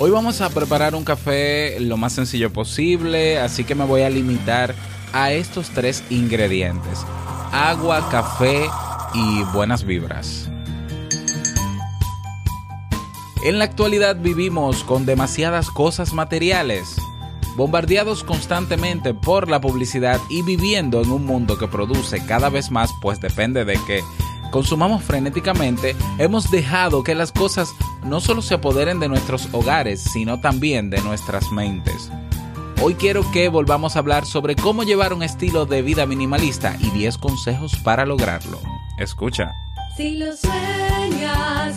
Hoy 0.00 0.12
vamos 0.12 0.40
a 0.40 0.48
preparar 0.50 0.94
un 0.94 1.02
café 1.02 1.80
lo 1.80 1.96
más 1.96 2.12
sencillo 2.12 2.52
posible, 2.52 3.40
así 3.40 3.64
que 3.64 3.74
me 3.74 3.84
voy 3.84 4.02
a 4.02 4.10
limitar 4.10 4.72
a 5.12 5.32
estos 5.32 5.70
tres 5.70 6.04
ingredientes. 6.08 7.04
Agua, 7.50 8.08
café 8.08 8.68
y 9.12 9.42
buenas 9.52 9.82
vibras. 9.82 10.48
En 13.42 13.58
la 13.58 13.64
actualidad 13.64 14.14
vivimos 14.14 14.84
con 14.84 15.04
demasiadas 15.04 15.68
cosas 15.68 16.12
materiales, 16.12 16.94
bombardeados 17.56 18.22
constantemente 18.22 19.14
por 19.14 19.50
la 19.50 19.60
publicidad 19.60 20.20
y 20.30 20.42
viviendo 20.42 21.02
en 21.02 21.10
un 21.10 21.26
mundo 21.26 21.58
que 21.58 21.66
produce 21.66 22.24
cada 22.24 22.50
vez 22.50 22.70
más, 22.70 22.90
pues 23.02 23.20
depende 23.20 23.64
de 23.64 23.74
que 23.84 24.04
consumamos 24.50 25.02
frenéticamente, 25.02 25.96
hemos 26.18 26.50
dejado 26.50 27.02
que 27.02 27.14
las 27.14 27.32
cosas 27.32 27.74
no 28.04 28.20
solo 28.20 28.42
se 28.42 28.54
apoderen 28.54 29.00
de 29.00 29.08
nuestros 29.08 29.48
hogares, 29.52 30.00
sino 30.00 30.40
también 30.40 30.90
de 30.90 31.00
nuestras 31.02 31.50
mentes. 31.52 32.10
Hoy 32.80 32.94
quiero 32.94 33.28
que 33.32 33.48
volvamos 33.48 33.96
a 33.96 33.98
hablar 33.98 34.24
sobre 34.24 34.54
cómo 34.54 34.84
llevar 34.84 35.12
un 35.12 35.22
estilo 35.22 35.66
de 35.66 35.82
vida 35.82 36.06
minimalista 36.06 36.76
y 36.78 36.90
10 36.90 37.18
consejos 37.18 37.74
para 37.76 38.06
lograrlo. 38.06 38.60
Escucha. 38.98 39.52
Si 39.96 40.16
lo 40.16 40.36
sueñas, 40.36 41.76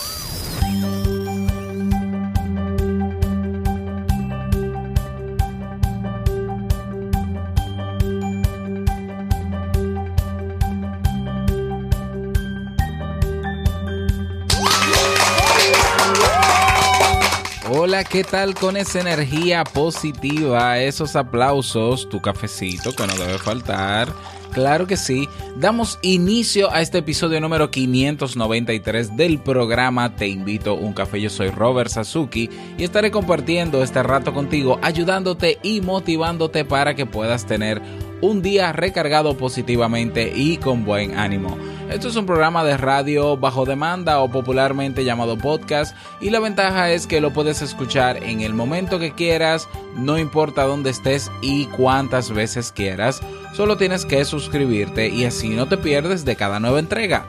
Hola, 17.91 18.05
¿qué 18.05 18.23
tal 18.23 18.55
con 18.55 18.77
esa 18.77 19.01
energía 19.01 19.65
positiva, 19.65 20.79
esos 20.79 21.17
aplausos, 21.17 22.07
tu 22.07 22.21
cafecito 22.21 22.95
que 22.95 23.05
no 23.05 23.13
debe 23.17 23.37
faltar? 23.37 24.07
Claro 24.53 24.87
que 24.87 24.95
sí. 24.95 25.27
Damos 25.57 25.99
inicio 26.01 26.71
a 26.71 26.79
este 26.79 26.99
episodio 26.99 27.41
número 27.41 27.69
593 27.69 29.17
del 29.17 29.39
programa 29.39 30.15
Te 30.15 30.29
invito 30.29 30.71
a 30.71 30.75
un 30.75 30.93
café. 30.93 31.19
Yo 31.19 31.29
soy 31.29 31.49
Robert 31.49 31.89
Sasuki 31.89 32.49
y 32.77 32.83
estaré 32.85 33.11
compartiendo 33.11 33.83
este 33.83 34.01
rato 34.03 34.33
contigo, 34.33 34.79
ayudándote 34.81 35.59
y 35.61 35.81
motivándote 35.81 36.63
para 36.63 36.95
que 36.95 37.05
puedas 37.05 37.45
tener 37.45 37.81
un 38.21 38.41
día 38.41 38.71
recargado 38.71 39.35
positivamente 39.35 40.31
y 40.33 40.55
con 40.57 40.85
buen 40.85 41.19
ánimo. 41.19 41.57
Esto 41.91 42.07
es 42.07 42.15
un 42.15 42.25
programa 42.25 42.63
de 42.63 42.77
radio 42.77 43.35
bajo 43.35 43.65
demanda 43.65 44.21
o 44.21 44.31
popularmente 44.31 45.03
llamado 45.03 45.37
podcast 45.37 45.93
y 46.21 46.29
la 46.29 46.39
ventaja 46.39 46.89
es 46.89 47.05
que 47.05 47.19
lo 47.19 47.33
puedes 47.33 47.61
escuchar 47.61 48.23
en 48.23 48.39
el 48.39 48.53
momento 48.53 48.97
que 48.97 49.11
quieras, 49.11 49.67
no 49.97 50.17
importa 50.17 50.63
dónde 50.63 50.89
estés 50.89 51.29
y 51.41 51.65
cuántas 51.65 52.31
veces 52.31 52.71
quieras, 52.71 53.19
solo 53.53 53.75
tienes 53.75 54.05
que 54.05 54.23
suscribirte 54.23 55.09
y 55.09 55.25
así 55.25 55.49
no 55.49 55.67
te 55.67 55.77
pierdes 55.77 56.23
de 56.23 56.37
cada 56.37 56.61
nueva 56.61 56.79
entrega. 56.79 57.25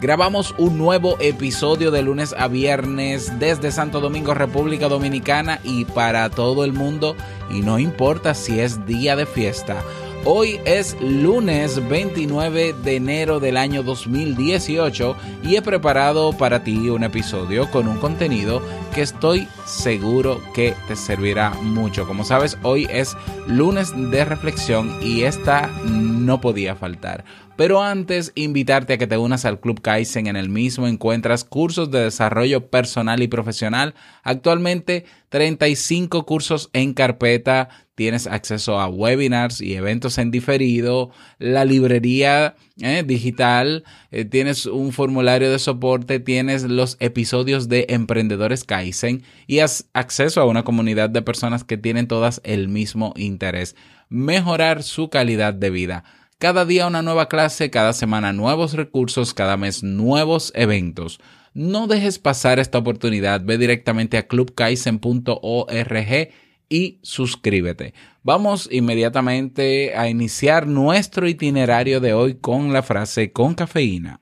Grabamos 0.00 0.54
un 0.58 0.78
nuevo 0.78 1.16
episodio 1.18 1.90
de 1.90 2.02
lunes 2.02 2.36
a 2.38 2.46
viernes 2.46 3.40
desde 3.40 3.72
Santo 3.72 4.00
Domingo, 4.00 4.32
República 4.32 4.88
Dominicana 4.88 5.58
y 5.64 5.86
para 5.86 6.30
todo 6.30 6.64
el 6.64 6.72
mundo 6.72 7.16
y 7.50 7.62
no 7.62 7.80
importa 7.80 8.34
si 8.34 8.60
es 8.60 8.86
día 8.86 9.16
de 9.16 9.26
fiesta. 9.26 9.82
Hoy 10.26 10.58
es 10.64 10.96
lunes 11.02 11.86
29 11.86 12.72
de 12.82 12.96
enero 12.96 13.40
del 13.40 13.58
año 13.58 13.82
2018 13.82 15.16
y 15.42 15.56
he 15.56 15.60
preparado 15.60 16.32
para 16.32 16.64
ti 16.64 16.88
un 16.88 17.04
episodio 17.04 17.70
con 17.70 17.88
un 17.88 17.98
contenido 17.98 18.62
que 18.94 19.02
estoy 19.02 19.46
seguro 19.66 20.40
que 20.54 20.74
te 20.88 20.96
servirá 20.96 21.50
mucho. 21.50 22.06
Como 22.06 22.24
sabes, 22.24 22.56
hoy 22.62 22.86
es 22.90 23.14
lunes 23.46 23.92
de 24.10 24.24
reflexión 24.24 24.98
y 25.02 25.24
esta 25.24 25.66
no 25.84 26.40
podía 26.40 26.74
faltar. 26.74 27.26
Pero 27.56 27.82
antes, 27.82 28.32
invitarte 28.34 28.94
a 28.94 28.98
que 28.98 29.06
te 29.06 29.16
unas 29.16 29.44
al 29.44 29.60
Club 29.60 29.80
Kaizen. 29.80 30.26
En 30.26 30.34
el 30.34 30.48
mismo 30.48 30.88
encuentras 30.88 31.44
cursos 31.44 31.90
de 31.90 32.00
desarrollo 32.00 32.68
personal 32.68 33.22
y 33.22 33.28
profesional. 33.28 33.94
Actualmente, 34.24 35.04
35 35.28 36.26
cursos 36.26 36.70
en 36.72 36.94
carpeta. 36.94 37.68
Tienes 37.94 38.26
acceso 38.26 38.80
a 38.80 38.88
webinars 38.88 39.60
y 39.60 39.74
eventos 39.74 40.18
en 40.18 40.32
diferido, 40.32 41.12
la 41.38 41.64
librería 41.64 42.56
eh, 42.80 43.04
digital, 43.06 43.84
eh, 44.10 44.24
tienes 44.24 44.66
un 44.66 44.90
formulario 44.90 45.48
de 45.52 45.60
soporte, 45.60 46.18
tienes 46.18 46.64
los 46.64 46.96
episodios 46.98 47.68
de 47.68 47.86
Emprendedores 47.90 48.64
Kaizen 48.64 49.22
y 49.46 49.60
has 49.60 49.86
acceso 49.92 50.40
a 50.40 50.44
una 50.44 50.64
comunidad 50.64 51.08
de 51.08 51.22
personas 51.22 51.62
que 51.62 51.78
tienen 51.78 52.08
todas 52.08 52.40
el 52.42 52.68
mismo 52.68 53.14
interés, 53.16 53.76
mejorar 54.08 54.82
su 54.82 55.08
calidad 55.08 55.54
de 55.54 55.70
vida. 55.70 56.04
Cada 56.44 56.66
día 56.66 56.86
una 56.86 57.00
nueva 57.00 57.30
clase, 57.30 57.70
cada 57.70 57.94
semana 57.94 58.34
nuevos 58.34 58.74
recursos, 58.74 59.32
cada 59.32 59.56
mes 59.56 59.82
nuevos 59.82 60.52
eventos. 60.54 61.18
No 61.54 61.86
dejes 61.86 62.18
pasar 62.18 62.58
esta 62.58 62.76
oportunidad, 62.76 63.40
ve 63.42 63.56
directamente 63.56 64.18
a 64.18 64.28
clubkaizen.org 64.28 66.28
y 66.68 67.00
suscríbete. 67.02 67.94
Vamos 68.22 68.68
inmediatamente 68.70 69.96
a 69.96 70.10
iniciar 70.10 70.66
nuestro 70.66 71.26
itinerario 71.26 72.00
de 72.00 72.12
hoy 72.12 72.34
con 72.34 72.74
la 72.74 72.82
frase 72.82 73.32
con 73.32 73.54
cafeína. 73.54 74.20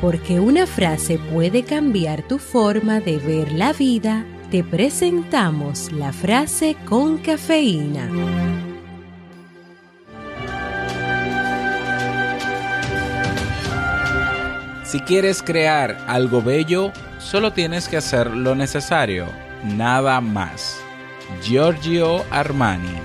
Porque 0.00 0.40
una 0.40 0.66
frase 0.66 1.20
puede 1.32 1.62
cambiar 1.62 2.26
tu 2.26 2.38
forma 2.38 2.98
de 2.98 3.18
ver 3.18 3.52
la 3.52 3.74
vida, 3.74 4.26
te 4.50 4.64
presentamos 4.64 5.92
la 5.92 6.12
frase 6.12 6.74
con 6.88 7.18
cafeína. 7.18 8.10
Si 14.90 14.98
quieres 14.98 15.40
crear 15.40 16.04
algo 16.08 16.42
bello, 16.42 16.92
solo 17.20 17.52
tienes 17.52 17.88
que 17.88 17.96
hacer 17.96 18.28
lo 18.28 18.56
necesario, 18.56 19.26
nada 19.62 20.20
más. 20.20 20.80
Giorgio 21.44 22.24
Armani 22.32 22.98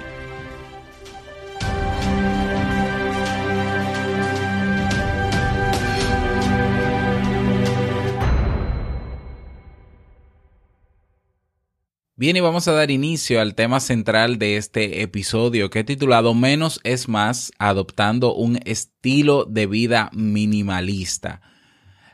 Bien, 12.15 12.35
y 12.35 12.39
vamos 12.39 12.67
a 12.67 12.71
dar 12.71 12.89
inicio 12.89 13.39
al 13.39 13.53
tema 13.53 13.79
central 13.79 14.39
de 14.39 14.57
este 14.57 15.03
episodio 15.03 15.69
que 15.69 15.81
he 15.81 15.83
titulado 15.83 16.33
Menos 16.33 16.79
es 16.83 17.07
más, 17.07 17.51
adoptando 17.59 18.33
un 18.33 18.57
estilo 18.65 19.45
de 19.45 19.67
vida 19.67 20.09
minimalista. 20.13 21.43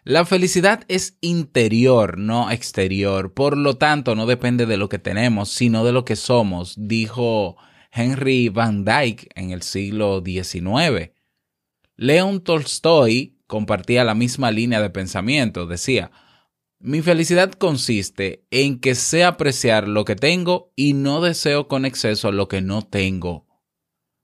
La 0.04 0.26
felicidad 0.26 0.84
es 0.88 1.20
interior, 1.22 2.18
no 2.18 2.50
exterior, 2.50 3.36
por 3.36 3.56
lo 3.56 3.78
tanto 3.78 4.16
no 4.16 4.26
depende 4.26 4.66
de 4.66 4.78
lo 4.78 4.90
que 4.90 4.98
tenemos, 4.98 5.50
sino 5.52 5.86
de 5.86 5.92
lo 5.92 6.06
que 6.06 6.16
somos, 6.16 6.74
dijo 6.76 7.56
Henry 7.92 8.50
Van 8.50 8.84
Dyke 8.84 9.30
en 9.36 9.52
el 9.52 9.62
siglo 9.62 10.24
XIX. 10.26 11.12
León 11.98 12.44
Tolstoy 12.44 13.38
compartía 13.46 14.04
la 14.04 14.16
misma 14.16 14.50
línea 14.50 14.82
de 14.82 14.90
pensamiento, 14.90 15.68
decía, 15.68 16.10
mi 16.80 17.04
felicidad 17.04 17.52
consiste 17.52 18.48
en 18.50 18.80
que 18.80 18.96
sé 18.96 19.24
apreciar 19.24 19.88
lo 19.88 20.04
que 20.04 20.16
tengo 20.16 20.74
y 20.76 20.94
no 20.94 21.22
deseo 21.22 21.68
con 21.68 21.86
exceso 21.86 22.32
lo 22.32 22.48
que 22.48 22.62
no 22.62 22.82
tengo. 22.82 23.46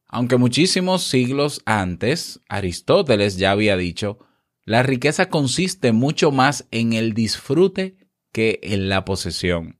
Aunque 0.07 0.37
muchísimos 0.37 1.03
siglos 1.03 1.61
antes, 1.65 2.41
Aristóteles 2.49 3.37
ya 3.37 3.51
había 3.51 3.77
dicho, 3.77 4.26
la 4.67 4.83
riqueza 4.83 5.29
consiste 5.29 5.93
mucho 5.93 6.29
más 6.33 6.67
en 6.71 6.91
el 6.91 7.13
disfrute 7.13 7.95
que 8.33 8.59
en 8.63 8.89
la 8.89 9.05
posesión. 9.05 9.79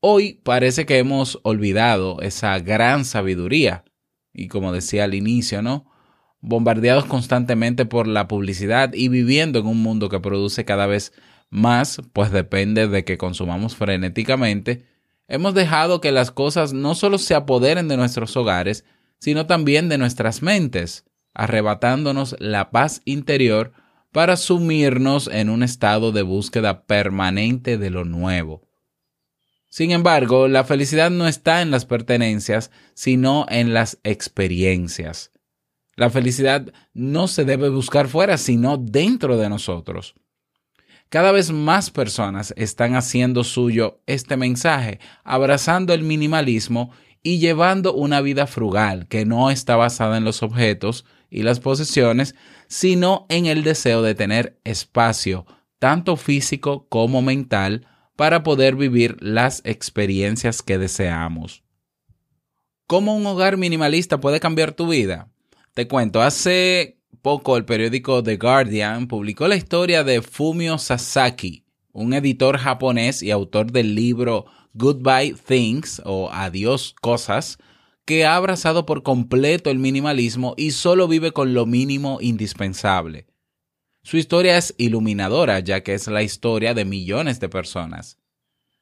Hoy 0.00 0.40
parece 0.42 0.86
que 0.86 0.98
hemos 0.98 1.38
olvidado 1.44 2.20
esa 2.20 2.58
gran 2.58 3.04
sabiduría. 3.04 3.84
Y 4.32 4.48
como 4.48 4.72
decía 4.72 5.04
al 5.04 5.14
inicio, 5.14 5.62
¿no? 5.62 5.88
Bombardeados 6.40 7.04
constantemente 7.04 7.86
por 7.86 8.08
la 8.08 8.26
publicidad 8.26 8.92
y 8.92 9.08
viviendo 9.08 9.60
en 9.60 9.66
un 9.66 9.84
mundo 9.84 10.08
que 10.08 10.18
produce 10.18 10.64
cada 10.64 10.88
vez 10.88 11.12
más, 11.48 12.02
pues 12.12 12.32
depende 12.32 12.88
de 12.88 13.04
que 13.04 13.18
consumamos 13.18 13.76
frenéticamente, 13.76 14.84
hemos 15.28 15.54
dejado 15.54 16.00
que 16.00 16.10
las 16.10 16.32
cosas 16.32 16.72
no 16.72 16.96
solo 16.96 17.18
se 17.18 17.36
apoderen 17.36 17.86
de 17.86 17.98
nuestros 17.98 18.36
hogares, 18.36 18.84
sino 19.20 19.46
también 19.46 19.88
de 19.88 19.96
nuestras 19.96 20.42
mentes, 20.42 21.04
arrebatándonos 21.38 22.36
la 22.40 22.70
paz 22.70 23.00
interior 23.06 23.72
para 24.12 24.36
sumirnos 24.36 25.30
en 25.32 25.48
un 25.48 25.62
estado 25.62 26.12
de 26.12 26.22
búsqueda 26.22 26.84
permanente 26.84 27.78
de 27.78 27.90
lo 27.90 28.04
nuevo. 28.04 28.68
Sin 29.70 29.92
embargo, 29.92 30.48
la 30.48 30.64
felicidad 30.64 31.10
no 31.10 31.28
está 31.28 31.62
en 31.62 31.70
las 31.70 31.86
pertenencias, 31.86 32.70
sino 32.94 33.46
en 33.48 33.72
las 33.72 33.98
experiencias. 34.02 35.30
La 35.94 36.10
felicidad 36.10 36.72
no 36.94 37.28
se 37.28 37.44
debe 37.44 37.68
buscar 37.68 38.08
fuera, 38.08 38.38
sino 38.38 38.76
dentro 38.76 39.36
de 39.36 39.48
nosotros. 39.48 40.14
Cada 41.08 41.32
vez 41.32 41.50
más 41.50 41.90
personas 41.90 42.52
están 42.56 42.94
haciendo 42.94 43.44
suyo 43.44 44.00
este 44.06 44.36
mensaje, 44.36 45.00
abrazando 45.24 45.94
el 45.94 46.02
minimalismo 46.02 46.90
y 47.22 47.38
llevando 47.38 47.94
una 47.94 48.20
vida 48.20 48.46
frugal 48.46 49.06
que 49.08 49.24
no 49.24 49.50
está 49.50 49.76
basada 49.76 50.16
en 50.18 50.24
los 50.24 50.42
objetos 50.42 51.04
y 51.30 51.42
las 51.42 51.60
posesiones, 51.60 52.34
sino 52.66 53.26
en 53.28 53.46
el 53.46 53.62
deseo 53.62 54.02
de 54.02 54.14
tener 54.14 54.58
espacio, 54.64 55.46
tanto 55.78 56.16
físico 56.16 56.86
como 56.88 57.22
mental, 57.22 57.86
para 58.16 58.42
poder 58.42 58.74
vivir 58.74 59.16
las 59.20 59.62
experiencias 59.64 60.62
que 60.62 60.78
deseamos. 60.78 61.62
¿Cómo 62.86 63.14
un 63.14 63.26
hogar 63.26 63.56
minimalista 63.56 64.18
puede 64.18 64.40
cambiar 64.40 64.72
tu 64.72 64.88
vida? 64.88 65.28
Te 65.74 65.86
cuento, 65.86 66.22
hace 66.22 66.98
poco 67.22 67.56
el 67.56 67.64
periódico 67.64 68.22
The 68.22 68.36
Guardian 68.36 69.06
publicó 69.06 69.46
la 69.46 69.56
historia 69.56 70.04
de 70.04 70.22
Fumio 70.22 70.78
Sasaki, 70.78 71.64
un 71.92 72.14
editor 72.14 72.58
japonés 72.58 73.22
y 73.22 73.30
autor 73.30 73.70
del 73.70 73.94
libro 73.94 74.46
Goodbye 74.74 75.34
Things 75.46 76.00
o 76.04 76.30
Adiós 76.32 76.94
Cosas, 77.00 77.58
que 78.08 78.24
ha 78.24 78.36
abrazado 78.36 78.86
por 78.86 79.02
completo 79.02 79.68
el 79.68 79.78
minimalismo 79.78 80.54
y 80.56 80.70
solo 80.70 81.08
vive 81.08 81.32
con 81.32 81.52
lo 81.52 81.66
mínimo 81.66 82.16
indispensable. 82.22 83.26
Su 84.02 84.16
historia 84.16 84.56
es 84.56 84.74
iluminadora, 84.78 85.60
ya 85.60 85.82
que 85.82 85.92
es 85.92 86.06
la 86.06 86.22
historia 86.22 86.72
de 86.72 86.86
millones 86.86 87.38
de 87.38 87.50
personas. 87.50 88.16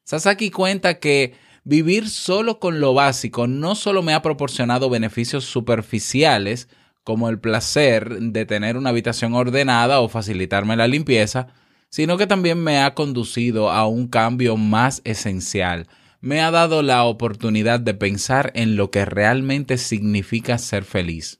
Sasaki 0.05 0.49
cuenta 0.49 0.99
que 0.99 1.33
vivir 1.65 2.07
solo 2.09 2.61
con 2.61 2.79
lo 2.79 2.93
básico 2.93 3.47
no 3.47 3.75
solo 3.75 4.01
me 4.01 4.13
ha 4.13 4.21
proporcionado 4.21 4.89
beneficios 4.89 5.43
superficiales, 5.43 6.69
como 7.03 7.27
el 7.27 7.37
placer 7.37 8.21
de 8.21 8.45
tener 8.45 8.77
una 8.77 8.91
habitación 8.91 9.33
ordenada 9.33 9.99
o 9.99 10.07
facilitarme 10.07 10.77
la 10.77 10.87
limpieza, 10.87 11.47
sino 11.89 12.15
que 12.15 12.27
también 12.27 12.63
me 12.63 12.79
ha 12.79 12.93
conducido 12.93 13.71
a 13.71 13.87
un 13.87 14.07
cambio 14.07 14.55
más 14.55 15.01
esencial. 15.03 15.89
Me 16.27 16.41
ha 16.41 16.51
dado 16.51 16.81
la 16.81 17.05
oportunidad 17.05 17.79
de 17.79 17.93
pensar 17.93 18.51
en 18.53 18.75
lo 18.75 18.91
que 18.91 19.05
realmente 19.05 19.77
significa 19.77 20.57
ser 20.57 20.83
feliz. 20.83 21.39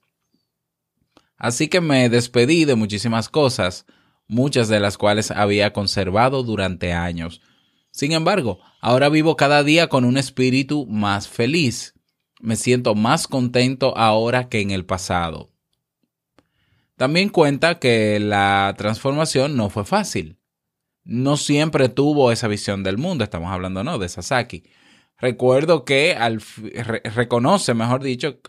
Así 1.36 1.68
que 1.68 1.82
me 1.82 2.08
despedí 2.08 2.64
de 2.64 2.74
muchísimas 2.74 3.28
cosas, 3.28 3.84
muchas 4.28 4.68
de 4.68 4.80
las 4.80 4.96
cuales 4.96 5.30
había 5.30 5.74
conservado 5.74 6.42
durante 6.42 6.94
años. 6.94 7.42
Sin 7.90 8.12
embargo, 8.12 8.60
ahora 8.80 9.10
vivo 9.10 9.36
cada 9.36 9.62
día 9.62 9.90
con 9.90 10.06
un 10.06 10.16
espíritu 10.16 10.86
más 10.86 11.28
feliz. 11.28 11.92
Me 12.40 12.56
siento 12.56 12.94
más 12.94 13.28
contento 13.28 13.94
ahora 13.94 14.48
que 14.48 14.62
en 14.62 14.70
el 14.70 14.86
pasado. 14.86 15.52
También 16.96 17.28
cuenta 17.28 17.78
que 17.78 18.18
la 18.20 18.74
transformación 18.78 19.54
no 19.54 19.68
fue 19.68 19.84
fácil. 19.84 20.37
No 21.08 21.38
siempre 21.38 21.88
tuvo 21.88 22.32
esa 22.32 22.48
visión 22.48 22.82
del 22.82 22.98
mundo, 22.98 23.24
estamos 23.24 23.50
hablando 23.50 23.82
no 23.82 23.98
de 23.98 24.10
Sasaki. 24.10 24.64
Recuerdo 25.16 25.86
que 25.86 26.12
al, 26.12 26.42
re, 26.42 27.00
reconoce, 27.02 27.72
mejor 27.72 28.02
dicho, 28.02 28.40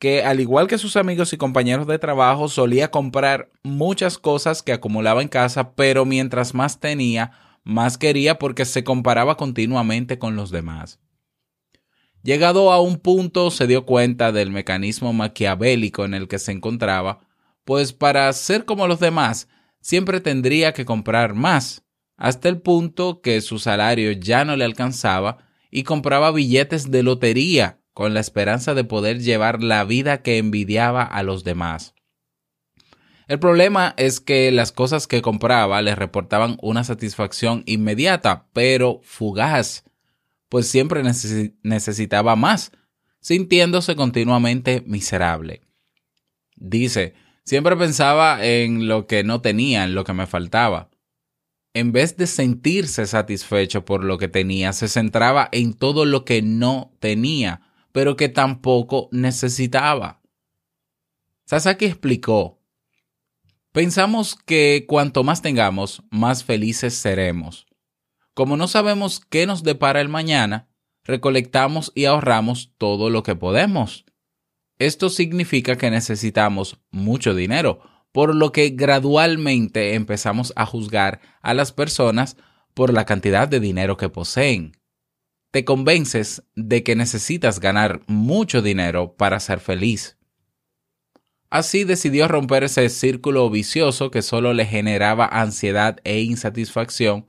que 0.00 0.24
al 0.24 0.40
igual 0.40 0.66
que 0.66 0.78
sus 0.78 0.96
amigos 0.96 1.32
y 1.32 1.36
compañeros 1.36 1.86
de 1.86 2.00
trabajo 2.00 2.48
solía 2.48 2.90
comprar 2.90 3.52
muchas 3.62 4.18
cosas 4.18 4.64
que 4.64 4.72
acumulaba 4.72 5.22
en 5.22 5.28
casa, 5.28 5.76
pero 5.76 6.04
mientras 6.04 6.54
más 6.54 6.80
tenía, 6.80 7.30
más 7.62 7.98
quería 7.98 8.36
porque 8.40 8.64
se 8.64 8.82
comparaba 8.82 9.36
continuamente 9.36 10.18
con 10.18 10.34
los 10.34 10.50
demás. 10.50 10.98
Llegado 12.24 12.72
a 12.72 12.80
un 12.80 12.96
punto 12.96 13.52
se 13.52 13.68
dio 13.68 13.86
cuenta 13.86 14.32
del 14.32 14.50
mecanismo 14.50 15.12
maquiavélico 15.12 16.04
en 16.04 16.14
el 16.14 16.26
que 16.26 16.40
se 16.40 16.50
encontraba, 16.50 17.20
pues 17.64 17.92
para 17.92 18.32
ser 18.32 18.64
como 18.64 18.88
los 18.88 18.98
demás 18.98 19.46
siempre 19.80 20.20
tendría 20.20 20.72
que 20.72 20.84
comprar 20.84 21.34
más, 21.34 21.84
hasta 22.18 22.48
el 22.48 22.60
punto 22.60 23.22
que 23.22 23.40
su 23.40 23.58
salario 23.58 24.12
ya 24.12 24.44
no 24.44 24.56
le 24.56 24.64
alcanzaba 24.64 25.38
y 25.70 25.84
compraba 25.84 26.32
billetes 26.32 26.90
de 26.90 27.02
lotería 27.02 27.80
con 27.94 28.12
la 28.12 28.20
esperanza 28.20 28.74
de 28.74 28.84
poder 28.84 29.20
llevar 29.20 29.62
la 29.62 29.84
vida 29.84 30.22
que 30.22 30.38
envidiaba 30.38 31.02
a 31.02 31.22
los 31.22 31.44
demás. 31.44 31.94
El 33.28 33.38
problema 33.38 33.94
es 33.96 34.20
que 34.20 34.50
las 34.50 34.72
cosas 34.72 35.06
que 35.06 35.22
compraba 35.22 35.80
le 35.82 35.94
reportaban 35.94 36.56
una 36.60 36.82
satisfacción 36.82 37.62
inmediata, 37.66 38.46
pero 38.52 39.00
fugaz, 39.04 39.84
pues 40.48 40.66
siempre 40.66 41.02
necesitaba 41.02 42.36
más, 42.36 42.72
sintiéndose 43.20 43.96
continuamente 43.96 44.82
miserable. 44.86 45.60
Dice, 46.56 47.14
siempre 47.44 47.76
pensaba 47.76 48.44
en 48.44 48.88
lo 48.88 49.06
que 49.06 49.24
no 49.24 49.40
tenía, 49.40 49.84
en 49.84 49.94
lo 49.94 50.04
que 50.04 50.14
me 50.14 50.26
faltaba. 50.26 50.88
En 51.74 51.92
vez 51.92 52.16
de 52.16 52.26
sentirse 52.26 53.06
satisfecho 53.06 53.84
por 53.84 54.04
lo 54.04 54.18
que 54.18 54.28
tenía, 54.28 54.72
se 54.72 54.88
centraba 54.88 55.48
en 55.52 55.74
todo 55.74 56.04
lo 56.04 56.24
que 56.24 56.42
no 56.42 56.92
tenía, 56.98 57.60
pero 57.92 58.16
que 58.16 58.28
tampoco 58.28 59.08
necesitaba. 59.12 60.20
Sasaki 61.46 61.86
explicó, 61.86 62.60
pensamos 63.72 64.34
que 64.34 64.84
cuanto 64.86 65.24
más 65.24 65.40
tengamos, 65.40 66.02
más 66.10 66.44
felices 66.44 66.94
seremos. 66.94 67.66
Como 68.34 68.56
no 68.56 68.68
sabemos 68.68 69.20
qué 69.20 69.46
nos 69.46 69.62
depara 69.62 70.00
el 70.00 70.08
mañana, 70.08 70.68
recolectamos 71.04 71.90
y 71.94 72.04
ahorramos 72.04 72.72
todo 72.78 73.10
lo 73.10 73.22
que 73.22 73.34
podemos. 73.34 74.04
Esto 74.78 75.10
significa 75.10 75.76
que 75.76 75.90
necesitamos 75.90 76.78
mucho 76.90 77.34
dinero, 77.34 77.80
por 78.12 78.34
lo 78.34 78.52
que 78.52 78.70
gradualmente 78.70 79.94
empezamos 79.94 80.52
a 80.56 80.66
juzgar 80.66 81.20
a 81.42 81.54
las 81.54 81.72
personas 81.72 82.36
por 82.74 82.92
la 82.92 83.04
cantidad 83.04 83.48
de 83.48 83.60
dinero 83.60 83.96
que 83.96 84.08
poseen 84.08 84.78
te 85.50 85.64
convences 85.64 86.42
de 86.54 86.82
que 86.82 86.94
necesitas 86.94 87.60
ganar 87.60 88.02
mucho 88.06 88.62
dinero 88.62 89.14
para 89.16 89.40
ser 89.40 89.60
feliz. 89.60 90.16
Así 91.50 91.84
decidió 91.84 92.28
romper 92.28 92.64
ese 92.64 92.88
círculo 92.90 93.48
vicioso 93.48 94.10
que 94.10 94.20
solo 94.20 94.52
le 94.52 94.66
generaba 94.66 95.26
ansiedad 95.26 95.98
e 96.04 96.20
insatisfacción, 96.20 97.26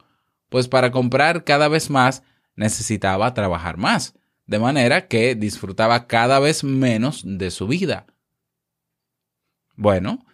pues 0.50 0.68
para 0.68 0.92
comprar 0.92 1.46
cada 1.46 1.70
vez 1.70 1.90
más 1.90 2.24
necesitaba 2.56 3.34
trabajar 3.34 3.78
más, 3.78 4.16
de 4.46 4.60
manera 4.60 5.08
que 5.08 5.36
disfrutaba 5.36 6.08
cada 6.08 6.40
vez 6.40 6.66
menos 6.66 7.22
de 7.24 7.50
su 7.52 7.68
vida. 7.68 8.08
Bueno, 9.78 10.26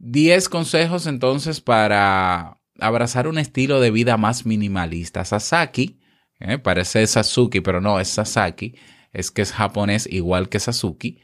10 0.00 0.48
consejos 0.48 1.06
entonces 1.06 1.60
para 1.60 2.58
abrazar 2.78 3.28
un 3.28 3.38
estilo 3.38 3.80
de 3.80 3.90
vida 3.90 4.16
más 4.16 4.46
minimalista. 4.46 5.24
Sasaki 5.24 6.00
¿eh? 6.40 6.58
Parece 6.58 7.06
Sasuke, 7.06 7.62
pero 7.62 7.80
no, 7.80 8.00
es 8.00 8.08
Sasaki. 8.08 8.74
Es 9.12 9.30
que 9.30 9.42
es 9.42 9.52
japonés 9.52 10.08
igual 10.10 10.48
que 10.48 10.58
Sasuke. 10.58 11.22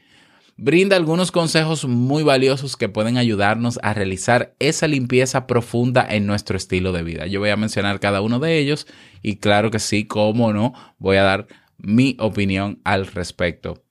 Brinda 0.59 0.97
algunos 0.97 1.33
consejos 1.33 1.85
muy 1.87 2.23
valiosos 2.23 2.76
que 2.76 2.88
pueden 2.88 3.18
ayudarnos 3.18 3.78
a 3.83 3.92
realizar 3.92 4.54
esa 4.59 4.87
limpieza 4.87 5.47
profunda 5.47 6.06
en 6.09 6.26
nuestro 6.26 6.56
estilo 6.56 6.92
de 6.92 7.02
vida. 7.02 7.26
Yo 7.26 7.40
voy 7.40 7.50
a 7.50 7.56
mencionar 7.56 8.00
cada 8.00 8.23
uno 8.23 8.38
de 8.38 8.59
ellos 8.59 8.87
y 9.23 9.37
claro 9.37 9.71
que 9.71 9.78
sí, 9.78 10.06
cómo 10.06 10.52
no, 10.54 10.73
voy 10.99 11.18
a 11.18 11.25
dar 11.25 11.47
mi 11.76 12.16
opinión 12.21 12.80
al 12.85 13.06
respecto. 13.06 13.85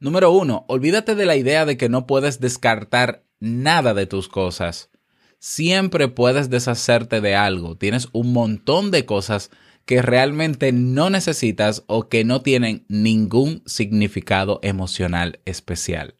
Número 0.00 0.30
uno, 0.30 0.64
olvídate 0.68 1.14
de 1.14 1.26
la 1.26 1.36
idea 1.36 1.64
de 1.64 1.78
que 1.78 1.88
no 1.88 2.06
puedes 2.06 2.40
descartar 2.40 3.24
nada 3.40 3.94
de 3.94 4.06
tus 4.06 4.28
cosas. 4.28 4.90
Siempre 5.38 6.08
puedes 6.08 6.50
deshacerte 6.50 7.20
de 7.20 7.36
algo. 7.36 7.76
Tienes 7.76 8.08
un 8.12 8.32
montón 8.32 8.90
de 8.90 9.04
cosas 9.04 9.50
que 9.84 10.02
realmente 10.02 10.72
no 10.72 11.08
necesitas 11.08 11.84
o 11.86 12.08
que 12.08 12.24
no 12.24 12.42
tienen 12.42 12.84
ningún 12.88 13.62
significado 13.64 14.60
emocional 14.62 15.40
especial. 15.46 16.14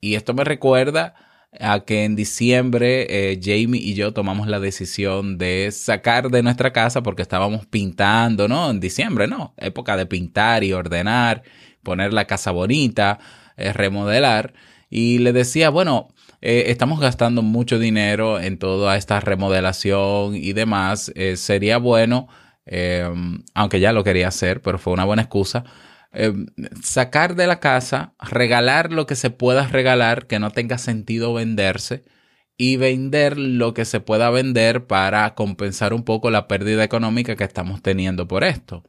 Y 0.00 0.14
esto 0.14 0.32
me 0.32 0.44
recuerda 0.44 1.14
a 1.60 1.80
que 1.80 2.04
en 2.04 2.16
diciembre 2.16 3.06
eh, 3.08 3.40
Jamie 3.42 3.80
y 3.80 3.94
yo 3.94 4.12
tomamos 4.12 4.48
la 4.48 4.60
decisión 4.60 5.38
de 5.38 5.70
sacar 5.72 6.30
de 6.30 6.42
nuestra 6.42 6.72
casa 6.72 7.02
porque 7.02 7.22
estábamos 7.22 7.66
pintando, 7.66 8.48
¿no? 8.48 8.70
En 8.70 8.80
diciembre, 8.80 9.26
¿no? 9.28 9.54
Época 9.56 9.96
de 9.96 10.06
pintar 10.06 10.64
y 10.64 10.72
ordenar, 10.72 11.42
poner 11.82 12.12
la 12.12 12.26
casa 12.26 12.50
bonita, 12.50 13.18
eh, 13.56 13.72
remodelar. 13.72 14.54
Y 14.94 15.18
le 15.18 15.32
decía, 15.32 15.70
bueno, 15.70 16.14
eh, 16.40 16.66
estamos 16.68 17.00
gastando 17.00 17.42
mucho 17.42 17.80
dinero 17.80 18.38
en 18.38 18.58
toda 18.58 18.96
esta 18.96 19.18
remodelación 19.18 20.36
y 20.36 20.52
demás. 20.52 21.10
Eh, 21.16 21.36
sería 21.36 21.78
bueno, 21.78 22.28
eh, 22.64 23.04
aunque 23.54 23.80
ya 23.80 23.92
lo 23.92 24.04
quería 24.04 24.28
hacer, 24.28 24.62
pero 24.62 24.78
fue 24.78 24.92
una 24.92 25.04
buena 25.04 25.22
excusa, 25.22 25.64
eh, 26.12 26.32
sacar 26.80 27.34
de 27.34 27.48
la 27.48 27.58
casa, 27.58 28.14
regalar 28.20 28.92
lo 28.92 29.06
que 29.06 29.16
se 29.16 29.30
pueda 29.30 29.66
regalar, 29.66 30.28
que 30.28 30.38
no 30.38 30.52
tenga 30.52 30.78
sentido 30.78 31.34
venderse, 31.34 32.04
y 32.56 32.76
vender 32.76 33.36
lo 33.36 33.74
que 33.74 33.84
se 33.84 33.98
pueda 33.98 34.30
vender 34.30 34.86
para 34.86 35.34
compensar 35.34 35.92
un 35.92 36.04
poco 36.04 36.30
la 36.30 36.46
pérdida 36.46 36.84
económica 36.84 37.34
que 37.34 37.42
estamos 37.42 37.82
teniendo 37.82 38.28
por 38.28 38.44
esto. 38.44 38.84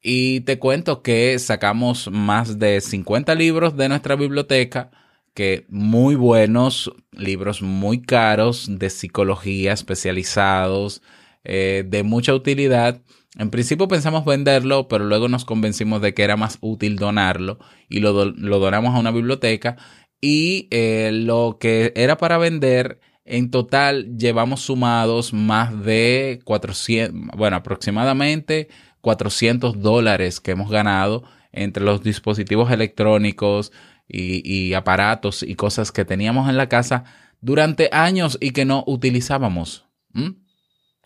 Y 0.00 0.42
te 0.42 0.60
cuento 0.60 1.02
que 1.02 1.38
sacamos 1.40 2.08
más 2.12 2.58
de 2.60 2.80
50 2.80 3.34
libros 3.34 3.76
de 3.76 3.88
nuestra 3.88 4.14
biblioteca, 4.16 4.90
que 5.34 5.66
muy 5.68 6.14
buenos, 6.14 6.92
libros 7.12 7.60
muy 7.60 8.00
caros 8.00 8.66
de 8.70 8.88
psicología 8.88 9.72
especializados, 9.72 11.02
eh, 11.42 11.84
de 11.86 12.02
mucha 12.04 12.34
utilidad. 12.34 13.02
En 13.36 13.50
principio 13.50 13.88
pensamos 13.88 14.24
venderlo, 14.24 14.86
pero 14.86 15.04
luego 15.04 15.28
nos 15.28 15.44
convencimos 15.44 16.00
de 16.00 16.14
que 16.14 16.22
era 16.22 16.36
más 16.36 16.58
útil 16.60 16.96
donarlo 16.96 17.58
y 17.88 17.98
lo, 17.98 18.26
lo 18.26 18.58
donamos 18.60 18.94
a 18.94 19.00
una 19.00 19.10
biblioteca. 19.10 19.76
Y 20.20 20.68
eh, 20.70 21.10
lo 21.12 21.58
que 21.60 21.92
era 21.96 22.16
para 22.16 22.38
vender, 22.38 23.00
en 23.24 23.50
total 23.50 24.16
llevamos 24.16 24.60
sumados 24.60 25.32
más 25.32 25.84
de 25.84 26.40
400, 26.44 27.36
bueno, 27.36 27.56
aproximadamente 27.56 28.68
400 29.00 29.80
dólares 29.80 30.40
que 30.40 30.52
hemos 30.52 30.70
ganado 30.70 31.24
entre 31.52 31.84
los 31.84 32.02
dispositivos 32.02 32.70
electrónicos 32.70 33.72
y, 34.08 34.74
aparatos 34.74 35.42
y 35.42 35.54
cosas 35.54 35.92
que 35.92 36.04
teníamos 36.04 36.48
en 36.48 36.56
la 36.56 36.68
casa 36.68 37.04
durante 37.40 37.88
años 37.92 38.38
y 38.40 38.50
que 38.50 38.64
no 38.64 38.84
utilizábamos. 38.86 39.86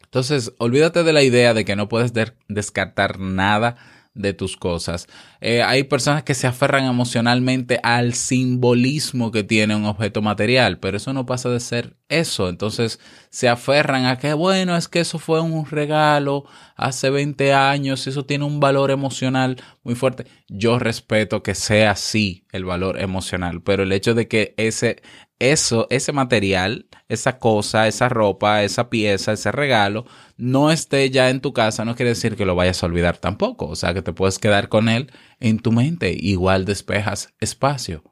Entonces, 0.03 0.53
olvídate 0.59 1.03
de 1.03 1.13
la 1.13 1.23
idea 1.23 1.55
de 1.55 1.65
que 1.65 1.77
no 1.77 1.89
puedes 1.89 2.13
de- 2.13 2.33
descartar 2.49 3.19
nada 3.19 3.77
de 4.15 4.33
tus 4.33 4.57
cosas. 4.57 5.07
Eh, 5.41 5.63
hay 5.63 5.85
personas 5.85 6.23
que 6.25 6.35
se 6.35 6.47
aferran 6.47 6.85
emocionalmente 6.85 7.79
al 7.83 8.15
simbolismo 8.15 9.31
que 9.31 9.45
tiene 9.45 9.77
un 9.77 9.85
objeto 9.85 10.23
material, 10.23 10.79
pero 10.81 10.97
eso 10.97 11.13
no 11.13 11.27
pasa 11.27 11.51
de 11.51 11.61
ser 11.61 11.98
eso. 12.09 12.49
Entonces 12.49 13.01
se 13.31 13.49
aferran 13.49 14.07
a 14.07 14.19
que, 14.19 14.33
bueno, 14.35 14.77
es 14.77 14.89
que 14.89 15.01
eso 15.01 15.19
fue 15.19 15.41
un 15.41 15.67
regalo 15.67 16.45
hace 16.77 17.11
20 17.11 17.53
años, 17.53 18.07
eso 18.07 18.25
tiene 18.25 18.45
un 18.45 18.61
valor 18.61 18.91
emocional 18.91 19.57
muy 19.83 19.95
fuerte. 19.95 20.27
Yo 20.49 20.79
respeto 20.79 21.43
que 21.43 21.55
sea 21.55 21.93
así 21.93 22.47
el 22.53 22.65
valor 22.65 23.01
emocional, 23.01 23.63
pero 23.63 23.83
el 23.83 23.93
hecho 23.93 24.15
de 24.15 24.29
que 24.29 24.55
ese, 24.57 25.03
eso, 25.39 25.87
ese 25.91 26.13
material, 26.13 26.87
esa 27.09 27.39
cosa, 27.39 27.87
esa 27.87 28.09
ropa, 28.09 28.63
esa 28.65 28.91
pieza, 28.91 29.33
ese 29.33 29.53
regalo, 29.53 30.07
no 30.37 30.71
esté 30.71 31.11
ya 31.11 31.31
en 31.31 31.41
tu 31.41 31.53
casa, 31.53 31.85
no 31.85 31.95
quiere 31.97 32.11
decir 32.11 32.37
que 32.37 32.47
lo 32.47 32.55
vayas 32.55 32.83
a 32.83 32.87
olvidar 32.87 33.19
tampoco. 33.19 33.67
O 33.67 33.77
sea, 33.77 33.95
que 33.95 34.03
te 34.03 34.13
puedes 34.13 34.39
quedar 34.39 34.69
con 34.69 34.89
él 34.89 35.13
en 35.41 35.59
tu 35.59 35.73
mente. 35.73 36.17
Igual 36.19 36.65
despejas 36.65 37.35
espacio. 37.41 38.03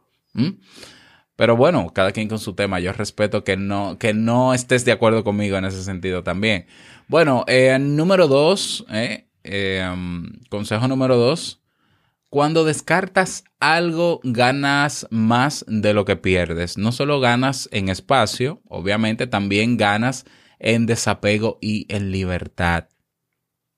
Pero 1.37 1.55
bueno, 1.57 1.91
cada 1.93 2.13
quien 2.13 2.29
con 2.29 2.39
su 2.39 2.55
tema. 2.55 2.81
Yo 2.81 2.93
respeto 2.93 3.45
que 3.45 3.57
no, 3.57 3.99
que 3.99 4.15
no 4.15 4.55
estés 4.55 4.85
de 4.85 4.93
acuerdo 4.93 5.23
conmigo 5.23 5.57
en 5.59 5.67
ese 5.67 5.85
sentido 5.85 6.23
también. 6.23 6.67
Bueno, 7.09 7.45
eh, 7.47 7.79
número 7.79 8.27
dos, 8.27 8.87
eh, 8.91 9.27
um, 9.93 10.27
consejo 10.49 10.89
número 10.89 11.17
dos. 11.17 11.61
Cuando 12.31 12.65
descartas 12.65 13.45
algo, 13.61 14.21
ganas 14.25 15.07
más 15.11 15.65
de 15.69 15.95
lo 15.95 16.05
que 16.05 16.17
pierdes. 16.17 16.77
No 16.79 16.91
solo 16.91 17.21
ganas 17.21 17.69
en 17.71 17.89
espacio, 17.89 18.63
obviamente 18.69 19.27
también 19.27 19.77
ganas 19.77 20.25
en 20.59 20.87
desapego 20.87 21.59
y 21.61 21.87
en 21.95 22.11
libertad. 22.11 22.89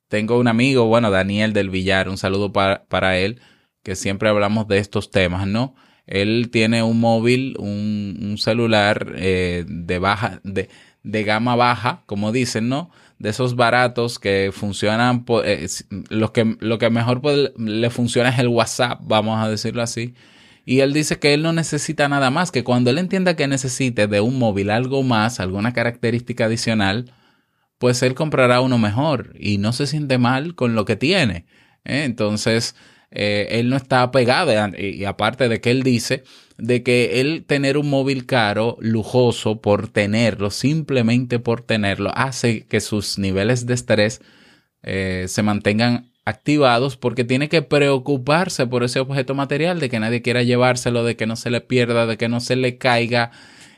Tengo 0.09 0.39
un 0.39 0.49
amigo, 0.49 0.87
bueno, 0.87 1.11
Daniel 1.11 1.53
del 1.53 1.69
Villar, 1.69 2.09
un 2.09 2.17
saludo 2.17 2.53
para, 2.53 2.87
para 2.87 3.19
él, 3.19 3.41
que 3.83 3.95
siempre 3.95 4.31
hablamos 4.31 4.67
de 4.67 4.79
estos 4.79 5.11
temas, 5.11 5.47
¿no? 5.47 5.75
Él 6.09 6.49
tiene 6.51 6.83
un 6.83 6.99
móvil, 6.99 7.55
un, 7.59 8.19
un 8.21 8.39
celular 8.39 9.13
eh, 9.17 9.65
de 9.69 9.99
baja, 9.99 10.41
de, 10.43 10.69
de 11.03 11.25
gama 11.25 11.55
baja, 11.55 12.03
como 12.07 12.33
dicen, 12.33 12.69
¿no? 12.69 12.91
De 13.19 13.29
esos 13.29 13.57
baratos 13.57 14.19
que 14.19 14.51
funcionan, 14.53 15.25
eh, 15.45 15.67
lo, 16.09 16.33
que, 16.33 16.57
lo 16.61 16.79
que 16.79 16.91
mejor 16.91 17.21
le 17.59 17.91
funciona 17.91 18.31
es 18.31 18.39
el 18.39 18.49
WhatsApp, 18.49 19.01
vamos 19.05 19.39
a 19.39 19.51
decirlo 19.51 19.83
así. 19.83 20.15
Y 20.65 20.81
él 20.81 20.93
dice 20.93 21.19
que 21.19 21.35
él 21.35 21.43
no 21.43 21.53
necesita 21.53 22.09
nada 22.09 22.31
más, 22.31 22.51
que 22.51 22.65
cuando 22.65 22.91
él 22.91 22.99
entienda 22.99 23.37
que 23.37 23.47
necesite 23.47 24.07
de 24.07 24.21
un 24.21 24.39
móvil 24.39 24.71
algo 24.71 25.03
más, 25.03 25.41
alguna 25.41 25.73
característica 25.73 26.47
adicional, 26.47 27.13
pues 27.79 28.03
él 28.03 28.15
comprará 28.15 28.61
uno 28.61 28.79
mejor 28.79 29.35
y 29.39 29.59
no 29.59 29.73
se 29.73 29.87
siente 29.87 30.19
mal 30.19 30.55
con 30.55 30.75
lo 30.75 30.85
que 30.85 30.97
tiene. 30.97 31.47
¿eh? 31.85 32.05
Entonces, 32.05 32.77
eh, 33.11 33.49
él 33.51 33.69
no 33.71 33.77
está 33.77 34.03
apegado, 34.03 34.53
y, 34.77 34.87
y 34.97 35.05
aparte 35.05 35.49
de 35.49 35.61
que 35.61 35.71
él 35.71 35.83
dice 35.83 36.25
de 36.59 36.83
que 36.83 37.21
él 37.21 37.45
tener 37.47 37.79
un 37.79 37.89
móvil 37.89 38.27
caro, 38.27 38.77
lujoso, 38.81 39.61
por 39.61 39.89
tenerlo, 39.89 40.51
simplemente 40.51 41.39
por 41.39 41.63
tenerlo, 41.63 42.11
hace 42.15 42.67
que 42.67 42.81
sus 42.81 43.19
niveles 43.19 43.65
de 43.67 43.75
estrés 43.75 44.21
eh, 44.83 45.27
se 45.29 45.43
mantengan 45.43 46.11
activados 46.25 46.97
porque 46.97 47.25
tiene 47.25 47.49
que 47.49 47.63
preocuparse 47.63 48.67
por 48.67 48.83
ese 48.83 48.99
objeto 48.99 49.35
material, 49.35 49.79
de 49.79 49.89
que 49.89 50.01
nadie 50.01 50.21
quiera 50.21 50.43
llevárselo, 50.43 51.05
de 51.05 51.17
que 51.17 51.27
no 51.27 51.37
se 51.37 51.51
le 51.51 51.61
pierda, 51.61 52.07
de 52.07 52.19
que 52.19 52.29
no 52.29 52.41
se 52.41 52.57
le 52.57 52.77
caiga. 52.77 53.31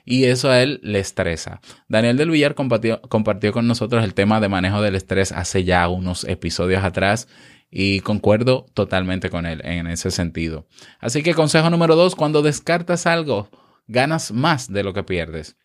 Y 0.06 0.24
eso 0.24 0.50
a 0.50 0.62
él 0.62 0.80
le 0.82 0.98
estresa. 0.98 1.60
Daniel 1.86 2.16
del 2.16 2.30
Villar 2.30 2.54
compartió, 2.54 3.02
compartió 3.02 3.52
con 3.52 3.68
nosotros 3.68 4.02
el 4.02 4.14
tema 4.14 4.40
de 4.40 4.48
manejo 4.48 4.80
del 4.80 4.96
estrés 4.96 5.30
hace 5.30 5.62
ya 5.62 5.86
unos 5.88 6.24
episodios 6.24 6.82
atrás 6.82 7.28
y 7.70 8.00
concuerdo 8.00 8.66
totalmente 8.74 9.30
con 9.30 9.46
él 9.46 9.60
en 9.64 9.86
ese 9.86 10.10
sentido. 10.10 10.66
Así 10.98 11.22
que 11.22 11.34
consejo 11.34 11.70
número 11.70 11.96
dos, 11.96 12.16
cuando 12.16 12.42
descartas 12.42 13.06
algo, 13.06 13.48
ganas 13.86 14.32
más 14.32 14.72
de 14.72 14.82
lo 14.82 14.92
que 14.92 15.04
pierdes. 15.04 15.56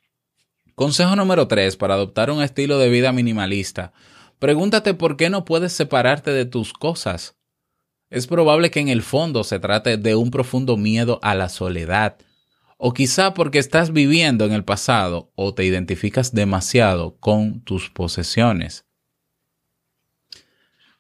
Consejo 0.75 1.15
número 1.15 1.47
tres, 1.47 1.77
para 1.77 1.95
adoptar 1.95 2.29
un 2.29 2.43
estilo 2.43 2.77
de 2.77 2.89
vida 2.89 3.11
minimalista. 3.11 3.93
Pregúntate 4.39 4.93
por 4.93 5.17
qué 5.17 5.29
no 5.29 5.45
puedes 5.45 5.73
separarte 5.73 6.31
de 6.31 6.45
tus 6.45 6.73
cosas. 6.73 7.37
Es 8.09 8.27
probable 8.27 8.69
que 8.69 8.81
en 8.81 8.89
el 8.89 9.01
fondo 9.01 9.43
se 9.43 9.59
trate 9.59 9.97
de 9.97 10.15
un 10.15 10.31
profundo 10.31 10.77
miedo 10.77 11.19
a 11.23 11.33
la 11.33 11.49
soledad. 11.49 12.17
O 12.77 12.93
quizá 12.93 13.33
porque 13.33 13.57
estás 13.57 13.93
viviendo 13.93 14.45
en 14.45 14.51
el 14.51 14.65
pasado 14.65 15.31
o 15.35 15.53
te 15.53 15.63
identificas 15.63 16.33
demasiado 16.33 17.17
con 17.19 17.61
tus 17.61 17.89
posesiones. 17.89 18.85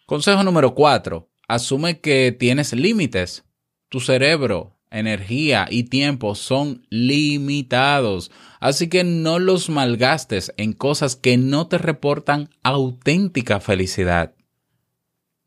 Consejo 0.05 0.43
número 0.43 0.75
4. 0.75 1.27
Asume 1.47 1.99
que 1.99 2.31
tienes 2.31 2.73
límites. 2.73 3.43
Tu 3.89 3.99
cerebro, 3.99 4.77
energía 4.91 5.65
y 5.67 5.85
tiempo 5.85 6.35
son 6.35 6.85
limitados. 6.91 8.29
Así 8.59 8.87
que 8.87 9.03
no 9.03 9.39
los 9.39 9.69
malgastes 9.69 10.53
en 10.57 10.73
cosas 10.73 11.15
que 11.15 11.37
no 11.37 11.67
te 11.67 11.79
reportan 11.79 12.49
auténtica 12.61 13.59
felicidad. 13.59 14.35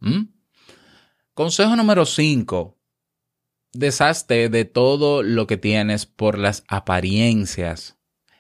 ¿Mm? 0.01 0.25
Consejo 1.35 1.77
número 1.77 2.05
5. 2.05 2.77
Deshazte 3.75 4.49
de 4.49 4.65
todo 4.65 5.23
lo 5.23 5.47
que 5.47 5.57
tienes 5.57 6.05
por 6.05 6.37
las 6.37 6.65
apariencias. 6.67 7.97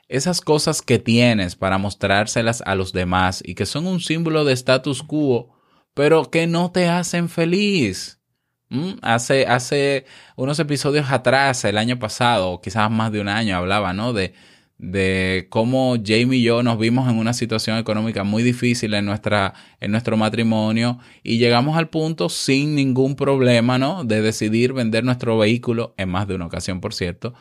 Esas 0.08 0.40
cosas 0.40 0.82
que 0.82 0.98
tienes 0.98 1.54
para 1.54 1.78
mostrárselas 1.78 2.60
a 2.66 2.74
los 2.74 2.92
demás 2.92 3.40
y 3.44 3.54
que 3.54 3.66
son 3.66 3.86
un 3.86 4.00
símbolo 4.00 4.44
de 4.44 4.54
status 4.54 5.04
quo, 5.04 5.57
pero 5.98 6.30
que 6.30 6.46
no 6.46 6.70
te 6.70 6.86
hacen 6.88 7.28
feliz. 7.28 8.20
¿Mm? 8.68 8.98
Hace, 9.02 9.46
hace 9.48 10.04
unos 10.36 10.60
episodios 10.60 11.10
atrás, 11.10 11.64
el 11.64 11.76
año 11.76 11.98
pasado, 11.98 12.60
quizás 12.60 12.88
más 12.88 13.10
de 13.10 13.20
un 13.20 13.26
año, 13.26 13.56
hablaba, 13.56 13.92
¿no? 13.92 14.12
De, 14.12 14.32
de 14.78 15.48
cómo 15.50 15.96
Jamie 15.96 16.38
y 16.38 16.42
yo 16.44 16.62
nos 16.62 16.78
vimos 16.78 17.10
en 17.10 17.18
una 17.18 17.32
situación 17.32 17.78
económica 17.78 18.22
muy 18.22 18.44
difícil 18.44 18.94
en, 18.94 19.06
nuestra, 19.06 19.54
en 19.80 19.90
nuestro 19.90 20.16
matrimonio 20.16 21.00
y 21.24 21.38
llegamos 21.38 21.76
al 21.76 21.88
punto 21.88 22.28
sin 22.28 22.76
ningún 22.76 23.16
problema, 23.16 23.76
¿no? 23.76 24.04
De 24.04 24.22
decidir 24.22 24.74
vender 24.74 25.02
nuestro 25.02 25.36
vehículo, 25.36 25.94
en 25.96 26.10
más 26.10 26.28
de 26.28 26.36
una 26.36 26.46
ocasión, 26.46 26.80
por 26.80 26.94
cierto, 26.94 27.34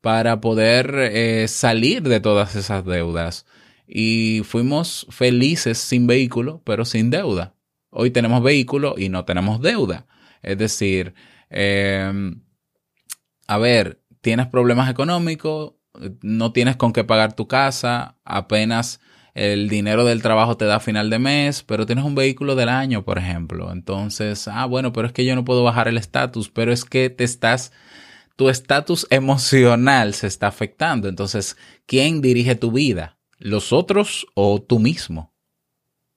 para 0.00 0.40
poder 0.40 0.92
eh, 0.96 1.46
salir 1.46 2.02
de 2.02 2.18
todas 2.18 2.56
esas 2.56 2.84
deudas. 2.84 3.46
Y 3.86 4.42
fuimos 4.44 5.06
felices 5.10 5.78
sin 5.78 6.08
vehículo, 6.08 6.62
pero 6.64 6.84
sin 6.84 7.08
deuda. 7.08 7.54
Hoy 7.94 8.10
tenemos 8.10 8.42
vehículo 8.42 8.94
y 8.96 9.10
no 9.10 9.26
tenemos 9.26 9.60
deuda. 9.60 10.06
Es 10.42 10.56
decir, 10.56 11.14
eh, 11.50 12.10
a 13.46 13.58
ver, 13.58 14.02
tienes 14.22 14.46
problemas 14.46 14.90
económicos, 14.90 15.74
no 16.22 16.52
tienes 16.52 16.76
con 16.76 16.94
qué 16.94 17.04
pagar 17.04 17.34
tu 17.34 17.46
casa, 17.48 18.16
apenas 18.24 19.00
el 19.34 19.68
dinero 19.68 20.06
del 20.06 20.22
trabajo 20.22 20.56
te 20.56 20.64
da 20.64 20.76
a 20.76 20.80
final 20.80 21.10
de 21.10 21.18
mes, 21.18 21.62
pero 21.62 21.84
tienes 21.84 22.06
un 22.06 22.14
vehículo 22.14 22.54
del 22.54 22.70
año, 22.70 23.04
por 23.04 23.18
ejemplo. 23.18 23.70
Entonces, 23.72 24.48
ah, 24.48 24.64
bueno, 24.64 24.94
pero 24.94 25.06
es 25.06 25.12
que 25.12 25.26
yo 25.26 25.34
no 25.34 25.44
puedo 25.44 25.62
bajar 25.62 25.86
el 25.86 25.98
estatus, 25.98 26.48
pero 26.48 26.72
es 26.72 26.86
que 26.86 27.10
te 27.10 27.24
estás, 27.24 27.72
tu 28.36 28.48
estatus 28.48 29.06
emocional 29.10 30.14
se 30.14 30.28
está 30.28 30.46
afectando. 30.46 31.08
Entonces, 31.08 31.58
¿quién 31.84 32.22
dirige 32.22 32.54
tu 32.54 32.72
vida? 32.72 33.18
¿Los 33.36 33.74
otros 33.74 34.26
o 34.34 34.62
tú 34.62 34.78
mismo? 34.78 35.34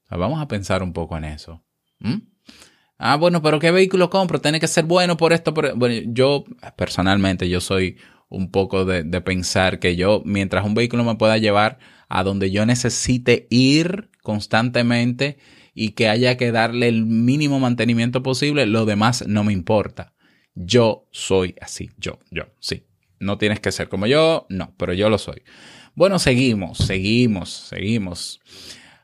Vamos 0.10 0.42
a 0.42 0.48
pensar 0.48 0.82
un 0.84 0.94
poco 0.94 1.18
en 1.18 1.26
eso. 1.26 1.65
¿Mm? 2.06 2.22
Ah, 2.98 3.18
bueno, 3.18 3.42
pero 3.42 3.60
¿qué 3.60 3.72
vehículo 3.72 4.10
compro? 4.10 4.40
Tiene 4.40 4.60
que 4.60 4.68
ser 4.68 4.86
bueno 4.86 5.18
por 5.18 5.34
esto. 5.34 5.54
Por... 5.54 5.76
Bueno, 5.76 6.10
yo 6.14 6.46
personalmente, 6.78 7.50
yo 7.50 7.60
soy 7.60 7.98
un 8.30 8.52
poco 8.52 8.86
de, 8.86 9.04
de, 9.04 9.22
pensar 9.22 9.80
que 9.80 9.96
yo, 9.96 10.22
mientras 10.26 10.66
un 10.66 10.74
vehículo 10.74 11.04
me 11.04 11.16
pueda 11.16 11.38
llevar 11.38 11.78
a 12.08 12.24
donde 12.24 12.52
yo 12.52 12.66
necesite 12.66 13.48
ir 13.50 14.10
constantemente 14.24 15.38
y 15.74 15.92
que 15.92 16.08
haya 16.08 16.38
que 16.38 16.52
darle 16.52 16.88
el 16.88 17.06
mínimo 17.06 17.60
mantenimiento 17.60 18.24
posible, 18.24 18.66
lo 18.66 18.86
demás 18.86 19.28
no 19.28 19.44
me 19.44 19.54
importa. 19.54 20.14
Yo 20.56 21.08
soy 21.12 21.56
así, 21.62 21.92
yo, 21.98 22.20
yo, 22.32 22.46
sí. 22.60 22.88
No 23.20 23.38
tienes 23.38 23.60
que 23.60 23.72
ser 23.72 23.90
como 23.90 24.08
yo, 24.08 24.46
no, 24.50 24.74
pero 24.78 24.94
yo 24.94 25.10
lo 25.10 25.18
soy. 25.18 25.44
Bueno, 25.96 26.20
seguimos, 26.20 26.78
seguimos, 26.78 27.50
seguimos. 27.50 28.42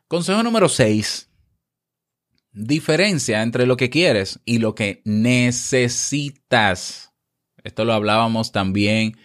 Consejo 0.07 0.43
número 0.43 0.69
6 0.69 1.30
diferencia 2.53 3.41
entre 3.41 3.65
lo 3.65 3.77
que 3.77 3.89
quieres 3.89 4.39
y 4.45 4.59
lo 4.59 4.75
que 4.75 5.01
necesitas. 5.05 6.33
Esto 7.63 7.85
lo 7.85 7.93
hablábamos 7.93 8.51
también 8.51 9.17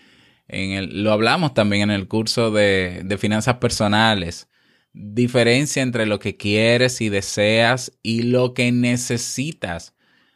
en 0.48 0.72
el, 0.72 1.02
lo 1.02 1.12
hablamos 1.12 1.54
también 1.54 1.82
en 1.82 1.90
el 1.90 2.08
curso 2.08 2.50
de, 2.50 3.02
de 3.04 3.18
finanzas 3.18 3.56
personales. 3.56 4.48
Diferencia 4.92 5.82
entre 5.82 6.06
lo 6.06 6.18
que 6.18 6.36
quieres 6.36 7.00
y 7.00 7.08
deseas 7.08 7.92
y 8.02 8.22
lo 8.22 8.54
que 8.54 8.72
necesitas. 8.72 9.94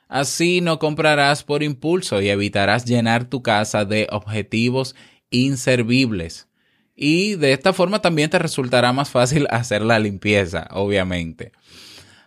Así 0.08 0.60
no 0.60 0.78
comprarás 0.78 1.44
por 1.44 1.62
impulso 1.62 2.20
y 2.20 2.28
evitarás 2.28 2.84
llenar 2.84 3.26
tu 3.26 3.42
casa 3.42 3.84
de 3.84 4.08
objetivos 4.10 4.96
inservibles. 5.30 6.48
Y 6.96 7.36
de 7.36 7.52
esta 7.52 7.72
forma 7.72 8.02
también 8.02 8.28
te 8.28 8.38
resultará 8.38 8.92
más 8.92 9.08
fácil 9.08 9.46
hacer 9.50 9.82
la 9.82 9.98
limpieza, 9.98 10.66
obviamente. 10.72 11.52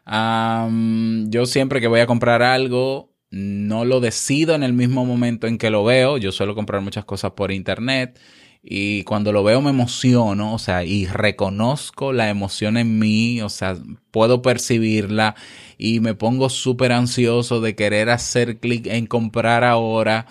Yo 0.06 1.46
siempre 1.46 1.82
que 1.82 1.88
voy 1.88 2.02
a 2.02 2.08
comprar 2.08 2.42
algo, 2.42 3.14
no 3.32 3.86
lo 3.86 4.00
decido 4.00 4.54
en 4.54 4.64
el 4.64 4.74
mismo 4.74 5.06
momento 5.06 5.48
en 5.48 5.58
que 5.58 5.70
lo 5.70 5.84
veo. 5.84 6.18
Yo 6.18 6.32
suelo 6.32 6.56
comprar 6.56 6.82
muchas 6.82 7.06
cosas 7.06 7.32
por 7.32 7.52
internet 7.52 8.20
y 8.66 9.04
cuando 9.04 9.34
lo 9.34 9.44
veo 9.44 9.62
me 9.62 9.72
emociono, 9.72 10.54
o 10.54 10.60
sea, 10.60 10.86
y 10.86 11.06
reconozco 11.06 12.14
la 12.14 12.30
emoción 12.30 12.78
en 12.78 12.98
mí, 12.98 13.42
o 13.42 13.50
sea, 13.50 13.76
puedo 14.10 14.42
percibirla 14.42 15.36
y 15.78 16.00
me 16.00 16.14
pongo 16.14 16.50
súper 16.50 16.94
ansioso 16.94 17.60
de 17.60 17.76
querer 17.76 18.10
hacer 18.10 18.60
clic 18.60 18.88
en 18.88 19.06
comprar 19.06 19.66
ahora. 19.66 20.28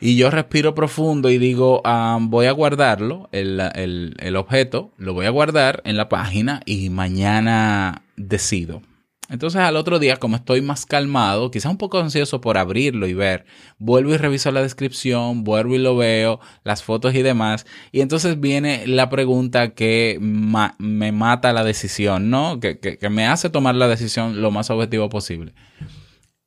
Y 0.00 0.16
yo 0.16 0.28
respiro 0.30 0.74
profundo 0.74 1.30
y 1.30 1.38
digo, 1.38 1.82
voy 2.22 2.46
a 2.46 2.52
guardarlo, 2.52 3.28
el, 3.30 3.60
el, 3.74 4.16
el 4.18 4.36
objeto, 4.36 4.90
lo 4.98 5.14
voy 5.14 5.26
a 5.26 5.30
guardar 5.30 5.82
en 5.84 5.96
la 5.96 6.08
página 6.08 6.62
y 6.66 6.90
mañana 6.90 8.03
decido. 8.16 8.82
Entonces 9.30 9.60
al 9.62 9.76
otro 9.76 9.98
día, 9.98 10.18
como 10.18 10.36
estoy 10.36 10.60
más 10.60 10.84
calmado, 10.84 11.50
quizás 11.50 11.70
un 11.70 11.78
poco 11.78 11.98
ansioso 11.98 12.42
por 12.42 12.58
abrirlo 12.58 13.06
y 13.06 13.14
ver, 13.14 13.46
vuelvo 13.78 14.12
y 14.12 14.18
reviso 14.18 14.52
la 14.52 14.60
descripción, 14.60 15.44
vuelvo 15.44 15.74
y 15.74 15.78
lo 15.78 15.96
veo, 15.96 16.40
las 16.62 16.82
fotos 16.82 17.14
y 17.14 17.22
demás, 17.22 17.64
y 17.90 18.02
entonces 18.02 18.38
viene 18.38 18.86
la 18.86 19.08
pregunta 19.08 19.72
que 19.72 20.18
me 20.20 21.12
mata 21.12 21.54
la 21.54 21.64
decisión, 21.64 22.28
¿no? 22.28 22.60
Que, 22.60 22.78
que, 22.78 22.98
que 22.98 23.08
me 23.08 23.26
hace 23.26 23.48
tomar 23.48 23.74
la 23.76 23.88
decisión 23.88 24.42
lo 24.42 24.50
más 24.50 24.68
objetivo 24.68 25.08
posible. 25.08 25.54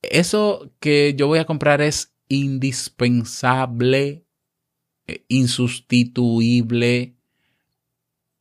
Eso 0.03 0.71
que 0.79 1.15
yo 1.17 1.25
voy 1.25 1.39
a 1.39 1.45
comprar 1.45 1.81
es 1.81 2.13
indispensable, 2.29 4.23
eh, 5.07 5.25
insustituible, 5.29 7.15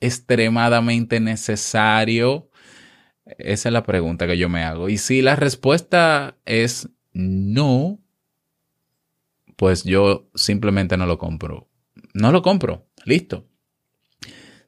extremadamente 0.01 1.21
necesario 1.21 2.46
esa 3.39 3.69
es 3.69 3.73
la 3.73 3.83
pregunta 3.83 4.27
que 4.27 4.39
yo 4.39 4.49
me 4.49 4.63
hago. 4.63 4.89
Y 4.89 4.99
si 4.99 5.23
la 5.23 5.37
respuesta 5.37 6.37
es 6.45 6.89
no, 7.13 7.99
pues 9.57 9.85
yo 9.85 10.29
simplemente 10.35 10.97
no 10.97 11.07
lo 11.07 11.19
compro. 11.19 11.69
No 12.15 12.33
lo 12.33 12.43
compro. 12.43 12.87
Listo. 13.05 13.47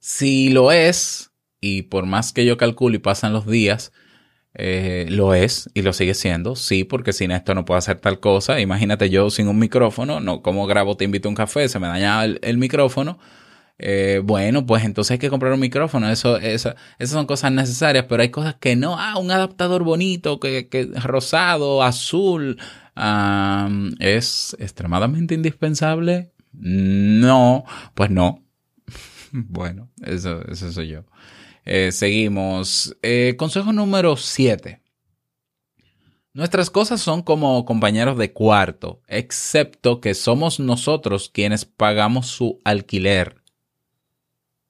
Si 0.01 0.51
lo 0.51 0.73
es, 0.73 1.33
y 1.61 1.83
por 1.83 2.07
más 2.07 2.33
que 2.33 2.44
yo 2.44 2.57
calcule 2.57 2.97
y 2.97 3.01
pasan 3.01 3.33
los 3.33 3.47
días, 3.47 3.92
eh, 4.55 5.07
lo 5.11 5.35
es 5.35 5.71
y 5.75 5.83
lo 5.83 5.92
sigue 5.92 6.14
siendo, 6.14 6.57
sí, 6.57 6.83
porque 6.85 7.12
sin 7.12 7.31
esto 7.31 7.55
no 7.55 7.64
puedo 7.64 7.79
hacer 7.79 8.01
tal 8.01 8.18
cosa. 8.18 8.61
Imagínate 8.61 9.11
yo 9.11 9.31
sin 9.31 9.49
un 9.49 9.59
micrófono, 9.59 10.21
no, 10.21 10.42
como 10.42 10.66
grabo 10.66 10.97
Te 10.97 11.05
invito 11.05 11.29
a 11.29 11.31
un 11.31 11.37
café, 11.37 11.68
se 11.68 11.79
me 11.79 11.87
daña 11.87 12.25
el 12.25 12.59
micrófono 12.59 13.18
eh, 13.78 14.20
bueno, 14.24 14.66
pues 14.66 14.84
entonces 14.84 15.12
hay 15.12 15.18
que 15.18 15.30
comprar 15.30 15.52
un 15.52 15.60
micrófono. 15.60 16.10
Eso, 16.10 16.36
eso, 16.38 16.74
esas 16.98 17.12
son 17.12 17.26
cosas 17.26 17.52
necesarias, 17.52 18.06
pero 18.08 18.22
hay 18.22 18.30
cosas 18.30 18.56
que 18.56 18.76
no. 18.76 18.96
Ah, 18.98 19.18
un 19.18 19.30
adaptador 19.30 19.84
bonito, 19.84 20.40
que, 20.40 20.68
que 20.68 20.86
rosado, 21.02 21.82
azul, 21.82 22.58
es 24.00 24.56
extremadamente 24.58 25.34
indispensable. 25.34 26.32
No, 26.52 27.64
pues 27.94 28.10
no. 28.10 28.44
bueno, 29.32 29.90
eso, 30.02 30.42
eso 30.48 30.72
soy 30.72 30.88
yo. 30.88 31.04
Eh, 31.64 31.92
seguimos. 31.92 32.96
Eh, 33.02 33.34
consejo 33.38 33.72
número 33.72 34.16
7. 34.16 34.82
Nuestras 36.32 36.70
cosas 36.70 37.00
son 37.00 37.22
como 37.22 37.64
compañeros 37.64 38.16
de 38.16 38.32
cuarto, 38.32 39.02
excepto 39.08 40.00
que 40.00 40.14
somos 40.14 40.60
nosotros 40.60 41.30
quienes 41.32 41.64
pagamos 41.64 42.28
su 42.28 42.60
alquiler. 42.64 43.42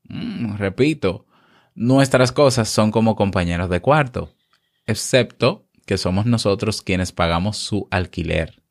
Mm, 0.09 0.57
repito, 0.57 1.27
nuestras 1.75 2.33
cosas 2.33 2.69
son 2.69 2.91
como 2.91 3.17
compañeros 3.17 3.71
de 3.71 3.81
cuarto, 3.81 4.35
excepto 4.87 5.67
que 5.87 5.99
somos 5.99 6.27
nosotros 6.27 6.83
quienes 6.83 7.13
pagamos 7.13 7.57
su 7.57 7.89
alquiler. 7.91 8.63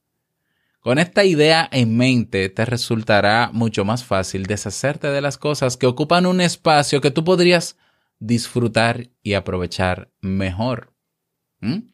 Con 0.79 0.99
esta 0.99 1.25
idea 1.25 1.67
en 1.71 1.97
mente 1.97 2.49
te 2.49 2.63
resultará 2.63 3.49
mucho 3.51 3.83
más 3.83 4.03
fácil 4.03 4.45
deshacerte 4.45 5.07
de 5.07 5.21
las 5.21 5.37
cosas 5.37 5.75
que 5.75 5.87
ocupan 5.87 6.25
un 6.25 6.39
espacio 6.39 7.01
que 7.01 7.11
tú 7.11 7.23
podrías 7.23 7.77
disfrutar 8.19 9.09
y 9.21 9.33
aprovechar 9.33 10.09
mejor. 10.21 10.93
¿Mm? 11.59 11.89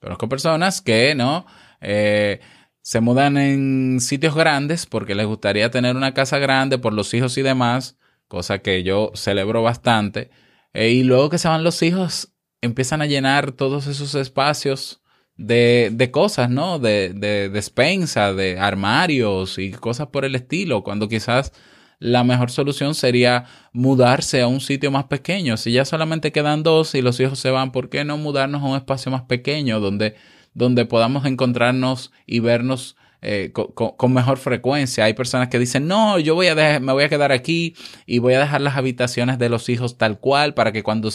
Conozco 0.00 0.28
personas 0.28 0.80
que 0.80 1.14
no 1.14 1.46
eh, 1.80 2.40
se 2.82 3.00
mudan 3.00 3.36
en 3.36 4.00
sitios 4.00 4.34
grandes 4.34 4.86
porque 4.86 5.14
les 5.14 5.26
gustaría 5.26 5.70
tener 5.70 5.96
una 5.96 6.14
casa 6.14 6.38
grande 6.38 6.78
por 6.78 6.92
los 6.92 7.12
hijos 7.14 7.36
y 7.38 7.42
demás, 7.42 7.98
cosa 8.28 8.58
que 8.60 8.82
yo 8.82 9.12
celebro 9.14 9.62
bastante. 9.62 10.30
Eh, 10.72 10.90
y 10.90 11.04
luego 11.04 11.30
que 11.30 11.38
se 11.38 11.48
van 11.48 11.64
los 11.64 11.82
hijos, 11.82 12.32
empiezan 12.60 13.02
a 13.02 13.06
llenar 13.06 13.52
todos 13.52 13.86
esos 13.86 14.14
espacios 14.14 15.02
de, 15.36 15.90
de 15.92 16.10
cosas, 16.10 16.50
¿no? 16.50 16.78
De, 16.78 17.12
de 17.14 17.48
despensa, 17.48 18.32
de 18.32 18.58
armarios 18.58 19.58
y 19.58 19.72
cosas 19.72 20.08
por 20.08 20.24
el 20.24 20.34
estilo, 20.34 20.82
cuando 20.82 21.08
quizás 21.08 21.52
la 21.98 22.24
mejor 22.24 22.50
solución 22.50 22.94
sería 22.94 23.46
mudarse 23.72 24.42
a 24.42 24.46
un 24.46 24.60
sitio 24.60 24.90
más 24.90 25.04
pequeño. 25.04 25.56
Si 25.56 25.72
ya 25.72 25.84
solamente 25.84 26.32
quedan 26.32 26.62
dos 26.62 26.94
y 26.94 27.02
los 27.02 27.18
hijos 27.20 27.38
se 27.38 27.50
van, 27.50 27.72
¿por 27.72 27.88
qué 27.88 28.04
no 28.04 28.18
mudarnos 28.18 28.62
a 28.62 28.66
un 28.66 28.76
espacio 28.76 29.10
más 29.10 29.22
pequeño 29.22 29.80
donde, 29.80 30.14
donde 30.52 30.84
podamos 30.86 31.24
encontrarnos 31.24 32.12
y 32.26 32.40
vernos 32.40 32.96
eh, 33.24 33.52
con, 33.52 34.12
mejor 34.12 34.36
frecuencia. 34.36 35.04
Hay 35.04 35.14
personas 35.14 35.48
que 35.48 35.58
dicen, 35.58 35.88
no, 35.88 36.18
yo 36.18 36.34
voy 36.34 36.48
a 36.48 36.54
dejar, 36.54 36.80
me 36.82 36.92
voy 36.92 37.04
a 37.04 37.08
quedar 37.08 37.32
aquí 37.32 37.74
y 38.06 38.18
voy 38.18 38.34
a 38.34 38.40
dejar 38.40 38.60
las 38.60 38.76
habitaciones 38.76 39.38
de 39.38 39.48
los 39.48 39.68
hijos 39.70 39.96
tal 39.96 40.20
cual 40.20 40.52
para 40.52 40.72
que 40.72 40.82
cuando, 40.82 41.08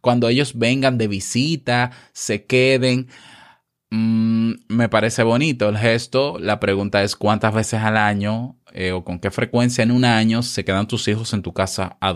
cuando 0.00 0.28
ellos 0.28 0.56
vengan 0.56 0.98
de 0.98 1.08
visita 1.08 1.90
se 2.12 2.44
queden. 2.44 3.08
Mm, 3.90 4.52
me 4.68 4.88
parece 4.88 5.22
bonito 5.22 5.68
el 5.68 5.78
gesto. 5.78 6.38
La 6.38 6.60
pregunta 6.60 7.02
es 7.02 7.16
cuántas 7.16 7.54
veces 7.54 7.80
al 7.80 7.96
año 7.96 8.56
eh, 8.72 8.92
o 8.92 9.02
con 9.02 9.18
qué 9.18 9.30
frecuencia 9.30 9.82
en 9.82 9.90
un 9.90 10.04
año 10.04 10.42
se 10.42 10.64
quedan 10.64 10.86
tus 10.86 11.08
hijos 11.08 11.32
en 11.32 11.42
tu 11.42 11.52
casa 11.52 11.96
a 12.00 12.12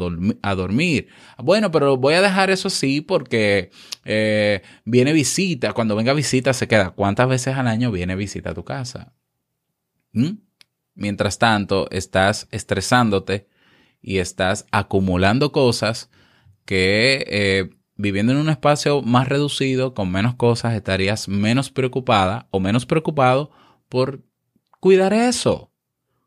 dormir. 0.55 1.09
Bueno, 1.39 1.71
pero 1.71 1.97
voy 1.97 2.15
a 2.15 2.23
dejar 2.23 2.51
eso 2.51 2.69
así 2.69 3.01
porque 3.01 3.71
eh, 4.05 4.63
viene 4.85 5.13
visita. 5.13 5.73
Cuando 5.73 5.97
venga 5.97 6.13
visita 6.13 6.53
se 6.53 6.69
queda. 6.69 6.91
¿Cuántas 6.91 7.29
veces 7.29 7.57
al 7.57 7.67
año 7.67 7.91
viene 7.91 8.15
visita 8.17 8.51
a 8.51 8.55
tu 8.55 8.65
casa? 8.65 9.13
¿Mm? 10.13 10.39
Mientras 10.95 11.39
tanto, 11.39 11.91
estás 11.91 12.49
estresándote 12.51 13.49
y 14.01 14.19
estás 14.19 14.67
acumulando 14.71 15.53
cosas 15.53 16.11
que 16.65 17.25
eh, 17.29 17.71
viviendo 17.97 18.33
en 18.33 18.39
un 18.39 18.49
espacio 18.49 19.03
más 19.03 19.29
reducido, 19.29 19.95
con 19.95 20.11
menos 20.11 20.35
cosas, 20.35 20.75
estarías 20.75 21.29
menos 21.29 21.71
preocupada 21.71 22.49
o 22.51 22.61
menos 22.61 22.85
preocupado 22.85 23.51
por 23.89 24.23
cuidar 24.81 25.13
eso. 25.13 25.71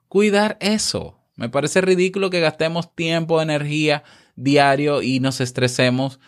Cuidar 0.08 0.58
eso. 0.62 1.20
Me 1.36 1.50
parece 1.50 1.82
ridículo 1.82 2.30
que 2.30 2.40
gastemos 2.40 2.96
tiempo, 2.96 3.42
energía 3.42 4.04
diario 4.36 5.02
y 5.02 5.20
nos 5.20 5.42
estresemos 5.42 6.20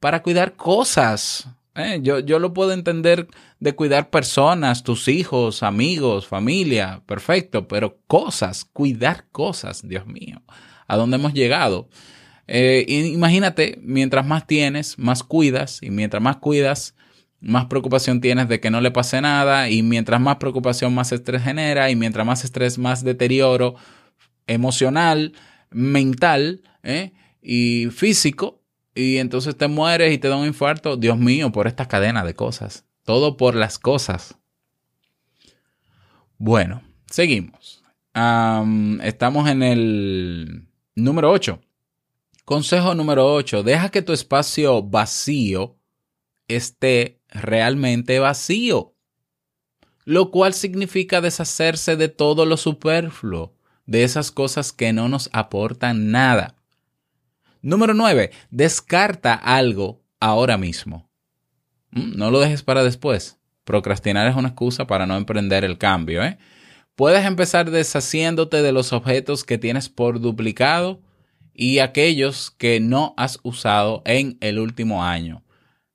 para 0.00 0.22
cuidar 0.22 0.56
cosas. 0.56 1.48
¿Eh? 1.76 2.00
Yo, 2.02 2.18
yo 2.20 2.38
lo 2.38 2.52
puedo 2.52 2.72
entender 2.72 3.28
de 3.60 3.74
cuidar 3.74 4.10
personas, 4.10 4.82
tus 4.82 5.08
hijos, 5.08 5.62
amigos, 5.62 6.26
familia, 6.26 7.02
perfecto, 7.06 7.68
pero 7.68 7.98
cosas, 8.06 8.64
cuidar 8.64 9.26
cosas, 9.30 9.86
Dios 9.86 10.06
mío, 10.06 10.42
¿a 10.86 10.96
dónde 10.96 11.16
hemos 11.16 11.34
llegado? 11.34 11.88
Eh, 12.48 12.84
imagínate, 12.88 13.78
mientras 13.82 14.26
más 14.26 14.46
tienes, 14.46 14.98
más 14.98 15.22
cuidas, 15.22 15.82
y 15.82 15.90
mientras 15.90 16.22
más 16.22 16.36
cuidas, 16.36 16.94
más 17.40 17.66
preocupación 17.66 18.20
tienes 18.20 18.48
de 18.48 18.60
que 18.60 18.70
no 18.70 18.80
le 18.80 18.90
pase 18.90 19.20
nada, 19.20 19.68
y 19.68 19.82
mientras 19.82 20.20
más 20.20 20.36
preocupación, 20.36 20.94
más 20.94 21.12
estrés 21.12 21.42
genera, 21.42 21.90
y 21.90 21.96
mientras 21.96 22.26
más 22.26 22.44
estrés, 22.44 22.78
más 22.78 23.04
deterioro 23.04 23.74
emocional, 24.46 25.32
mental 25.70 26.62
¿eh? 26.82 27.12
y 27.42 27.86
físico, 27.86 28.62
y 28.96 29.18
entonces 29.18 29.56
te 29.56 29.68
mueres 29.68 30.12
y 30.12 30.18
te 30.18 30.28
da 30.28 30.36
un 30.36 30.46
infarto, 30.46 30.96
Dios 30.96 31.18
mío, 31.18 31.52
por 31.52 31.66
esta 31.66 31.86
cadena 31.86 32.24
de 32.24 32.34
cosas. 32.34 32.84
Todo 33.04 33.36
por 33.36 33.54
las 33.54 33.78
cosas. 33.78 34.36
Bueno, 36.38 36.82
seguimos. 37.10 37.84
Am, 38.14 39.00
estamos 39.02 39.48
en 39.48 39.62
el 39.62 40.66
número 40.94 41.30
8. 41.30 41.60
Consejo 42.44 42.94
número 42.94 43.32
8. 43.34 43.62
Deja 43.62 43.90
que 43.90 44.02
tu 44.02 44.12
espacio 44.12 44.82
vacío 44.82 45.76
esté 46.48 47.20
realmente 47.28 48.18
vacío. 48.18 48.94
Lo 50.04 50.30
cual 50.30 50.54
significa 50.54 51.20
deshacerse 51.20 51.96
de 51.96 52.08
todo 52.08 52.46
lo 52.46 52.56
superfluo, 52.56 53.54
de 53.84 54.04
esas 54.04 54.30
cosas 54.30 54.72
que 54.72 54.92
no 54.92 55.08
nos 55.08 55.28
aportan 55.32 56.10
nada. 56.10 56.55
Número 57.66 57.94
9. 57.94 58.30
Descarta 58.50 59.34
algo 59.34 60.00
ahora 60.20 60.56
mismo. 60.56 61.10
Mm, 61.90 62.16
No 62.16 62.30
lo 62.30 62.38
dejes 62.38 62.62
para 62.62 62.84
después. 62.84 63.40
Procrastinar 63.64 64.28
es 64.28 64.36
una 64.36 64.50
excusa 64.50 64.86
para 64.86 65.04
no 65.04 65.16
emprender 65.16 65.64
el 65.64 65.76
cambio. 65.76 66.22
¿eh? 66.22 66.38
Puedes 66.94 67.24
empezar 67.24 67.72
deshaciéndote 67.72 68.62
de 68.62 68.70
los 68.70 68.92
objetos 68.92 69.42
que 69.42 69.58
tienes 69.58 69.88
por 69.88 70.20
duplicado 70.20 71.02
y 71.52 71.80
aquellos 71.80 72.52
que 72.52 72.78
no 72.78 73.14
has 73.16 73.40
usado 73.42 74.00
en 74.04 74.38
el 74.40 74.60
último 74.60 75.02
año. 75.02 75.42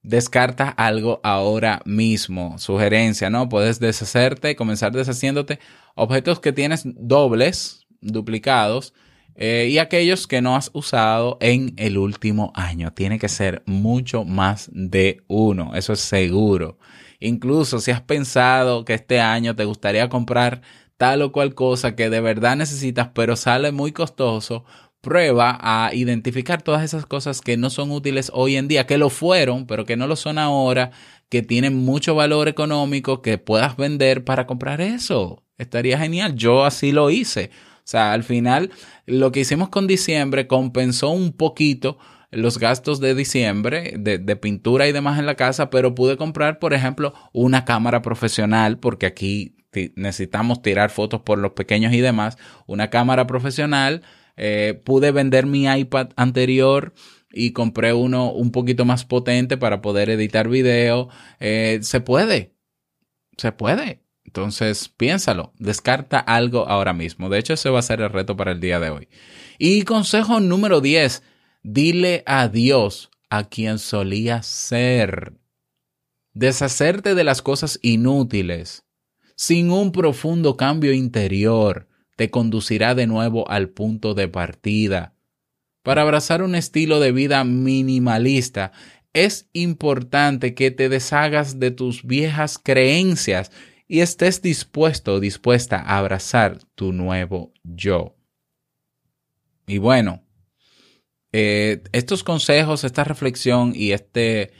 Descarta 0.04 0.68
algo 0.68 1.22
ahora 1.24 1.82
mismo. 1.86 2.60
Sugerencia, 2.60 3.30
¿no? 3.30 3.48
Puedes 3.48 3.80
deshacerte, 3.80 4.58
comenzar 4.58 4.92
deshaciéndote 4.92 5.60
objetos 5.96 6.42
que 6.42 6.52
tienes 6.52 6.82
dobles, 6.84 7.88
duplicados, 8.02 8.94
eh, 9.36 9.68
y 9.70 9.78
aquellos 9.78 10.28
que 10.28 10.42
no 10.42 10.56
has 10.56 10.72
usado 10.74 11.38
en 11.42 11.74
el 11.78 11.98
último 11.98 12.52
año. 12.56 12.94
Tiene 12.94 13.20
que 13.20 13.30
ser 13.30 13.64
mucho 13.66 14.26
más 14.26 14.70
de 14.74 15.24
uno, 15.28 15.72
eso 15.76 15.94
es 15.94 16.00
seguro. 16.00 16.78
Incluso 17.20 17.80
si 17.80 17.92
has 17.92 18.02
pensado 18.02 18.84
que 18.84 18.94
este 18.94 19.20
año 19.20 19.56
te 19.56 19.66
gustaría 19.66 20.10
comprar 20.10 20.62
tal 20.98 21.22
o 21.22 21.32
cual 21.32 21.56
cosa 21.56 21.96
que 21.96 22.10
de 22.10 22.22
verdad 22.22 22.56
necesitas, 22.56 23.10
pero 23.14 23.36
sale 23.36 23.72
muy 23.72 23.92
costoso, 23.92 24.66
prueba 25.02 25.58
a 25.60 25.94
identificar 25.94 26.62
todas 26.62 26.84
esas 26.84 27.06
cosas 27.06 27.42
que 27.42 27.58
no 27.58 27.70
son 27.70 27.92
útiles 27.92 28.32
hoy 28.34 28.56
en 28.56 28.68
día, 28.68 28.86
que 28.86 28.98
lo 28.98 29.10
fueron, 29.10 29.66
pero 29.66 29.86
que 29.86 29.98
no 29.98 30.08
lo 30.08 30.16
son 30.16 30.38
ahora, 30.38 30.92
que 31.30 31.42
tienen 31.42 31.76
mucho 31.76 32.14
valor 32.14 32.48
económico, 32.48 33.22
que 33.22 33.38
puedas 33.38 33.78
vender 33.78 34.24
para 34.24 34.46
comprar 34.46 34.82
eso. 34.82 35.44
Estaría 35.58 35.98
genial. 35.98 36.36
Yo 36.36 36.66
así 36.66 36.92
lo 36.92 37.10
hice. 37.10 37.52
Sea, 37.92 38.14
al 38.14 38.24
final 38.24 38.72
lo 39.06 39.34
que 39.34 39.42
hicimos 39.42 39.68
con 39.68 39.86
diciembre 39.86 40.48
compensó 40.48 41.10
un 41.10 41.34
poquito 41.34 41.98
los 42.32 42.58
gastos 42.58 43.02
de 43.02 43.16
diciembre 43.16 43.96
de, 44.00 44.18
de, 44.18 44.36
pintura 44.38 44.88
y 44.88 44.94
demás 44.94 45.20
en 45.20 45.26
la 45.26 45.36
casa, 45.36 45.70
pero 45.70 45.94
pude 45.94 46.16
comprar, 46.16 46.58
por 46.58 46.74
ejemplo, 46.74 47.14
una 47.34 47.66
cámara 47.66 48.02
profesional, 48.02 48.80
porque 48.80 49.08
aquí 49.08 49.58
necesitamos 49.98 50.62
tirar 50.62 50.90
fotos 50.90 51.20
por 51.24 51.38
los 51.38 51.52
pequeños 51.52 51.92
y 51.92 52.00
demás, 52.00 52.38
una 52.66 52.90
cámara 52.90 53.28
profesional. 53.28 54.04
Eh, 54.38 54.82
pude 54.86 55.12
vender 55.12 55.46
mi 55.46 55.66
iPad 55.66 56.12
anterior 56.16 56.94
y 57.30 57.52
compré 57.52 57.92
uno 57.92 58.32
un 58.32 58.54
poquito 58.54 58.86
más 58.86 59.04
potente 59.04 59.58
para 59.58 59.82
poder 59.82 60.10
editar 60.10 60.48
video. 60.48 61.10
Eh, 61.42 61.80
se 61.82 62.00
puede, 62.00 62.56
se 63.36 63.52
puede. 63.52 64.02
Entonces, 64.32 64.88
piénsalo, 64.88 65.52
descarta 65.60 66.18
algo 66.18 66.66
ahora 66.70 66.94
mismo. 66.94 67.28
De 67.28 67.38
hecho, 67.38 67.52
ese 67.52 67.70
va 67.70 67.80
a 67.80 67.82
ser 67.82 68.00
el 68.00 68.10
reto 68.10 68.38
para 68.38 68.54
el 68.54 68.62
día 68.62 68.80
de 68.80 68.90
hoy. 68.90 69.10
Y 69.58 69.82
consejo 69.82 70.40
número 70.40 70.80
10, 70.80 71.22
dile 71.64 72.24
adiós 72.26 73.12
a 73.30 73.50
quien 73.50 73.78
solía 73.78 74.42
ser. 74.42 75.34
Deshacerte 76.32 77.14
de 77.14 77.26
las 77.26 77.42
cosas 77.42 77.78
inútiles, 77.82 78.86
sin 79.36 79.70
un 79.70 79.92
profundo 79.92 80.56
cambio 80.56 80.94
interior, 80.94 81.90
te 82.16 82.30
conducirá 82.30 82.96
de 82.96 83.08
nuevo 83.08 83.50
al 83.52 83.68
punto 83.68 84.14
de 84.14 84.30
partida. 84.30 85.14
Para 85.84 86.04
abrazar 86.04 86.42
un 86.42 86.56
estilo 86.56 87.02
de 87.02 87.12
vida 87.12 87.44
minimalista, 87.44 88.72
es 89.12 89.50
importante 89.52 90.56
que 90.56 90.72
te 90.72 90.88
deshagas 90.88 91.60
de 91.60 91.72
tus 91.72 92.06
viejas 92.06 92.58
creencias 92.58 93.52
y 93.92 94.00
estés 94.00 94.42
dispuesto 94.42 95.16
o 95.16 95.20
dispuesta 95.20 95.76
a 95.76 95.98
abrazar 95.98 96.60
tu 96.76 96.94
nuevo 96.94 97.52
yo. 97.62 98.16
Y 99.68 99.80
bueno, 99.80 100.24
eh, 101.34 101.84
estos 101.92 102.24
consejos, 102.24 102.86
esta 102.86 103.04
reflexión 103.04 103.74
y, 103.76 103.92
este, 103.92 104.54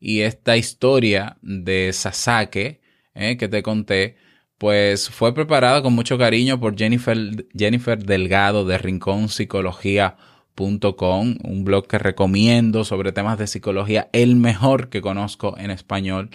y 0.00 0.20
esta 0.20 0.56
historia 0.56 1.36
de 1.42 1.92
Sasake 1.92 2.80
eh, 3.14 3.36
que 3.36 3.48
te 3.48 3.62
conté, 3.62 4.16
pues 4.56 5.10
fue 5.10 5.34
preparada 5.34 5.82
con 5.82 5.92
mucho 5.92 6.16
cariño 6.16 6.58
por 6.58 6.74
Jennifer, 6.74 7.46
Jennifer 7.54 8.02
Delgado 8.02 8.64
de 8.64 8.78
rinconpsicología.com, 8.78 11.36
un 11.44 11.64
blog 11.64 11.86
que 11.86 11.98
recomiendo 11.98 12.84
sobre 12.84 13.12
temas 13.12 13.36
de 13.36 13.48
psicología, 13.48 14.08
el 14.14 14.36
mejor 14.36 14.88
que 14.88 15.02
conozco 15.02 15.58
en 15.58 15.70
español. 15.70 16.30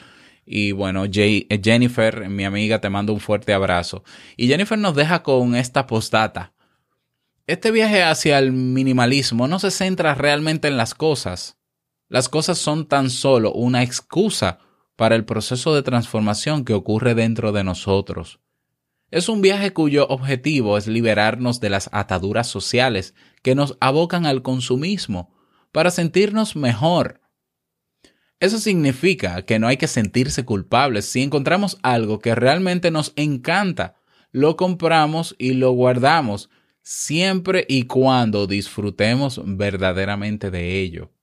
Y 0.46 0.72
bueno, 0.72 1.06
Jay, 1.12 1.48
Jennifer, 1.64 2.30
mi 2.30 2.44
amiga, 2.44 2.82
te 2.82 2.90
mando 2.90 3.14
un 3.14 3.20
fuerte 3.20 3.54
abrazo. 3.54 4.04
Y 4.36 4.48
Jennifer 4.48 4.78
nos 4.78 4.96
deja 4.96 5.24
con 5.24 5.56
esta 5.56 5.88
postdata. 5.88 6.54
Este 7.48 7.72
viaje 7.72 8.04
hacia 8.04 8.40
el 8.40 8.52
minimalismo 8.52 9.48
no 9.48 9.60
se 9.60 9.72
centra 9.72 10.16
realmente 10.16 10.68
en 10.68 10.78
las 10.78 10.94
cosas. 10.94 11.58
Las 12.08 12.30
cosas 12.30 12.58
son 12.58 12.88
tan 12.88 13.10
solo 13.10 13.52
una 13.54 13.84
excusa 13.84 14.60
para 14.96 15.16
el 15.16 15.26
proceso 15.26 15.74
de 15.74 15.84
transformación 15.84 16.64
que 16.64 16.74
ocurre 16.74 17.16
dentro 17.16 17.52
de 17.52 17.64
nosotros. 17.64 18.40
Es 19.12 19.30
un 19.30 19.42
viaje 19.42 19.74
cuyo 19.74 20.08
objetivo 20.08 20.78
es 20.78 20.88
liberarnos 20.88 21.60
de 21.60 21.70
las 21.70 21.90
ataduras 21.92 22.48
sociales 22.48 23.14
que 23.42 23.56
nos 23.56 23.78
abocan 23.80 24.26
al 24.26 24.42
consumismo 24.42 25.34
para 25.72 25.92
sentirnos 25.92 26.56
mejor. 26.56 27.22
Eso 28.44 28.60
significa 28.60 29.44
que 29.44 29.58
no 29.58 29.70
hay 29.70 29.78
que 29.78 29.88
sentirse 29.88 30.44
culpables 30.44 31.06
si 31.06 31.22
encontramos 31.22 31.78
algo 31.82 32.20
que 32.20 32.36
realmente 32.36 32.92
nos 32.92 33.14
encanta, 33.16 33.96
lo 34.34 34.58
compramos 34.58 35.34
y 35.40 35.54
lo 35.54 35.72
guardamos 35.72 36.50
siempre 36.82 37.66
y 37.70 37.84
cuando 37.84 38.46
disfrutemos 38.46 39.40
verdaderamente 39.46 40.52
de 40.52 40.82
ello. 40.82 41.14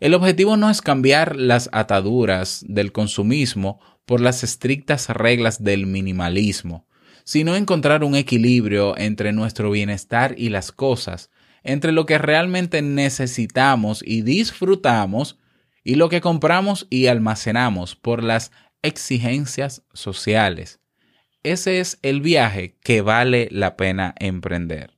El 0.00 0.12
objetivo 0.12 0.56
no 0.56 0.70
es 0.70 0.82
cambiar 0.82 1.36
las 1.36 1.70
ataduras 1.70 2.64
del 2.66 2.90
consumismo 2.90 3.78
por 4.04 4.20
las 4.20 4.42
estrictas 4.42 5.10
reglas 5.10 5.62
del 5.62 5.86
minimalismo, 5.86 6.88
sino 7.22 7.54
encontrar 7.54 8.02
un 8.02 8.16
equilibrio 8.16 8.98
entre 8.98 9.32
nuestro 9.32 9.70
bienestar 9.70 10.34
y 10.36 10.48
las 10.48 10.72
cosas, 10.72 11.30
entre 11.62 11.92
lo 11.92 12.06
que 12.06 12.18
realmente 12.18 12.82
necesitamos 12.82 14.02
y 14.04 14.22
disfrutamos 14.22 15.38
y 15.84 15.96
lo 15.96 16.08
que 16.08 16.22
compramos 16.22 16.86
y 16.88 17.06
almacenamos 17.06 17.94
por 17.94 18.24
las 18.24 18.50
exigencias 18.82 19.84
sociales. 19.92 20.80
Ese 21.42 21.78
es 21.78 21.98
el 22.02 22.22
viaje 22.22 22.78
que 22.82 23.02
vale 23.02 23.48
la 23.50 23.76
pena 23.76 24.14
emprender. 24.18 24.94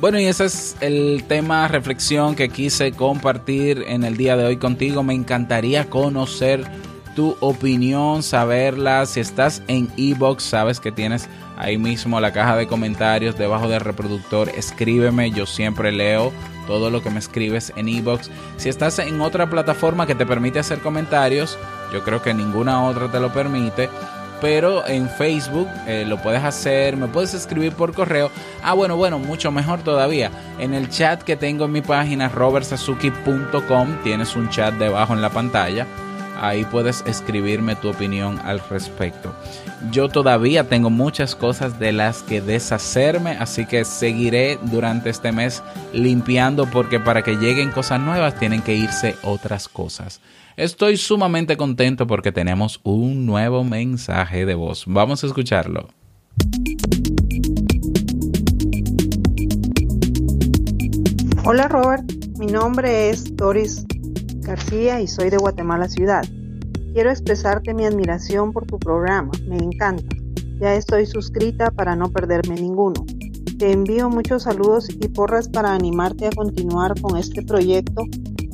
Bueno, 0.00 0.18
y 0.18 0.24
ese 0.24 0.46
es 0.46 0.76
el 0.80 1.24
tema 1.28 1.68
reflexión 1.68 2.34
que 2.34 2.48
quise 2.48 2.92
compartir 2.92 3.84
en 3.86 4.02
el 4.02 4.16
día 4.16 4.34
de 4.34 4.46
hoy 4.46 4.56
contigo. 4.56 5.02
Me 5.02 5.12
encantaría 5.12 5.90
conocer 5.90 6.64
tu 7.14 7.36
opinión, 7.40 8.22
saberla. 8.22 9.06
Si 9.06 9.20
estás 9.20 9.62
en 9.68 9.88
Ebox, 9.96 10.42
sabes 10.42 10.80
que 10.80 10.92
tienes 10.92 11.28
ahí 11.60 11.76
mismo 11.76 12.20
la 12.20 12.32
caja 12.32 12.56
de 12.56 12.66
comentarios 12.66 13.36
debajo 13.36 13.68
del 13.68 13.80
reproductor. 13.80 14.48
Escríbeme, 14.48 15.30
yo 15.30 15.46
siempre 15.46 15.92
leo 15.92 16.32
todo 16.66 16.90
lo 16.90 17.02
que 17.02 17.10
me 17.10 17.18
escribes 17.18 17.72
en 17.76 17.88
iBox. 17.88 18.30
Si 18.56 18.68
estás 18.68 18.98
en 18.98 19.20
otra 19.20 19.50
plataforma 19.50 20.06
que 20.06 20.14
te 20.14 20.24
permite 20.24 20.58
hacer 20.58 20.80
comentarios, 20.80 21.58
yo 21.92 22.02
creo 22.02 22.22
que 22.22 22.32
ninguna 22.32 22.84
otra 22.84 23.10
te 23.10 23.20
lo 23.20 23.32
permite. 23.32 23.88
Pero 24.40 24.86
en 24.86 25.10
Facebook 25.10 25.68
eh, 25.86 26.04
lo 26.06 26.22
puedes 26.22 26.42
hacer, 26.42 26.96
me 26.96 27.08
puedes 27.08 27.34
escribir 27.34 27.74
por 27.74 27.92
correo. 27.92 28.30
Ah, 28.62 28.72
bueno, 28.72 28.96
bueno, 28.96 29.18
mucho 29.18 29.52
mejor 29.52 29.80
todavía. 29.80 30.30
En 30.58 30.72
el 30.72 30.88
chat 30.88 31.22
que 31.22 31.36
tengo 31.36 31.66
en 31.66 31.72
mi 31.72 31.82
página 31.82 32.30
robertsazuki.com 32.30 34.02
tienes 34.02 34.36
un 34.36 34.48
chat 34.48 34.74
debajo 34.76 35.12
en 35.12 35.20
la 35.20 35.28
pantalla 35.28 35.86
ahí 36.40 36.64
puedes 36.64 37.04
escribirme 37.06 37.76
tu 37.76 37.90
opinión 37.90 38.38
al 38.44 38.60
respecto. 38.70 39.32
Yo 39.92 40.08
todavía 40.08 40.68
tengo 40.68 40.90
muchas 40.90 41.36
cosas 41.36 41.78
de 41.78 41.92
las 41.92 42.22
que 42.22 42.40
deshacerme, 42.40 43.32
así 43.32 43.66
que 43.66 43.84
seguiré 43.84 44.58
durante 44.62 45.10
este 45.10 45.32
mes 45.32 45.62
limpiando 45.92 46.66
porque 46.66 46.98
para 46.98 47.22
que 47.22 47.36
lleguen 47.36 47.70
cosas 47.70 48.00
nuevas 48.00 48.38
tienen 48.38 48.62
que 48.62 48.74
irse 48.74 49.16
otras 49.22 49.68
cosas. 49.68 50.20
Estoy 50.56 50.96
sumamente 50.96 51.56
contento 51.56 52.06
porque 52.06 52.32
tenemos 52.32 52.80
un 52.82 53.26
nuevo 53.26 53.62
mensaje 53.62 54.46
de 54.46 54.54
voz. 54.54 54.84
Vamos 54.86 55.22
a 55.22 55.26
escucharlo. 55.26 55.88
Hola 61.44 61.68
Robert, 61.68 62.04
mi 62.38 62.46
nombre 62.46 63.10
es 63.10 63.34
Doris 63.36 63.86
García 64.42 65.00
y 65.00 65.06
soy 65.06 65.30
de 65.30 65.36
Guatemala 65.36 65.88
Ciudad. 65.88 66.24
Quiero 66.92 67.10
expresarte 67.10 67.74
mi 67.74 67.84
admiración 67.84 68.52
por 68.52 68.66
tu 68.66 68.78
programa, 68.78 69.30
me 69.46 69.56
encanta. 69.56 70.16
Ya 70.58 70.74
estoy 70.74 71.06
suscrita 71.06 71.70
para 71.70 71.96
no 71.96 72.10
perderme 72.10 72.56
ninguno. 72.56 73.04
Te 73.58 73.72
envío 73.72 74.10
muchos 74.10 74.44
saludos 74.44 74.88
y 74.88 75.08
porras 75.08 75.48
para 75.48 75.72
animarte 75.74 76.26
a 76.26 76.30
continuar 76.30 77.00
con 77.00 77.16
este 77.16 77.42
proyecto 77.42 78.02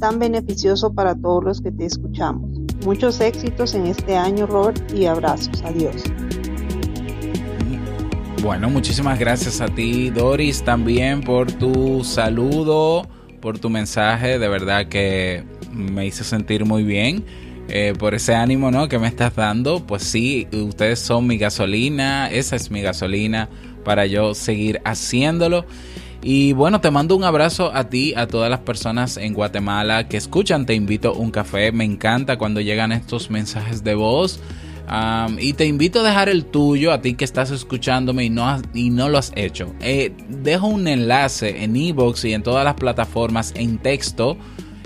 tan 0.00 0.18
beneficioso 0.18 0.92
para 0.92 1.14
todos 1.14 1.44
los 1.44 1.60
que 1.60 1.72
te 1.72 1.86
escuchamos. 1.86 2.50
Muchos 2.84 3.20
éxitos 3.20 3.74
en 3.74 3.86
este 3.86 4.16
año, 4.16 4.46
Robert, 4.46 4.92
y 4.92 5.06
abrazos. 5.06 5.62
Adiós. 5.64 6.02
Bueno, 8.42 8.68
muchísimas 8.68 9.18
gracias 9.18 9.60
a 9.60 9.66
ti, 9.66 10.10
Doris, 10.10 10.62
también 10.62 11.22
por 11.22 11.50
tu 11.50 12.04
saludo, 12.04 13.08
por 13.40 13.58
tu 13.58 13.70
mensaje. 13.70 14.38
De 14.38 14.48
verdad 14.48 14.86
que 14.88 15.44
me 15.76 16.06
hizo 16.06 16.24
sentir 16.24 16.64
muy 16.64 16.82
bien. 16.82 17.24
eh, 17.68 17.94
por 17.98 18.14
ese 18.14 18.32
ánimo 18.34 18.70
¿no? 18.70 18.88
que 18.88 18.98
me 18.98 19.08
estás 19.08 19.34
dando. 19.34 19.84
Pues 19.86 20.02
sí, 20.04 20.46
ustedes 20.52 21.00
son 21.00 21.26
mi 21.26 21.36
gasolina, 21.36 22.30
esa 22.30 22.54
es 22.56 22.70
mi 22.70 22.80
gasolina 22.80 23.48
para 23.84 24.06
yo 24.06 24.34
seguir 24.34 24.80
haciéndolo. 24.84 25.64
Y 26.22 26.52
bueno, 26.54 26.80
te 26.80 26.90
mando 26.90 27.14
un 27.16 27.24
abrazo 27.24 27.72
a 27.74 27.88
ti, 27.88 28.14
a 28.16 28.26
todas 28.26 28.50
las 28.50 28.60
personas 28.60 29.16
en 29.16 29.34
Guatemala 29.34 30.08
que 30.08 30.16
escuchan 30.16 30.64
Te 30.66 30.74
invito 30.74 31.08
a 31.10 31.12
un 31.12 31.30
café. 31.30 31.70
Me 31.72 31.84
encanta 31.84 32.36
cuando 32.38 32.60
llegan 32.60 32.90
estos 32.92 33.30
mensajes 33.30 33.82
de 33.84 33.94
voz. 33.96 34.40
Y 35.38 35.52
te 35.54 35.66
invito 35.66 36.00
a 36.00 36.02
dejar 36.04 36.28
el 36.28 36.44
tuyo, 36.44 36.92
a 36.92 37.00
ti 37.00 37.14
que 37.14 37.24
estás 37.24 37.50
escuchándome 37.50 38.24
y 38.24 38.30
no, 38.30 38.48
has- 38.48 38.62
y 38.74 38.90
no 38.90 39.08
lo 39.08 39.18
has 39.18 39.32
hecho. 39.34 39.74
Eh, 39.80 40.12
dejo 40.28 40.68
un 40.68 40.86
enlace 40.86 41.64
en 41.64 41.74
iBox 41.74 42.24
y 42.26 42.32
en 42.32 42.44
todas 42.44 42.64
las 42.64 42.74
plataformas 42.74 43.52
en 43.56 43.78
texto. 43.78 44.36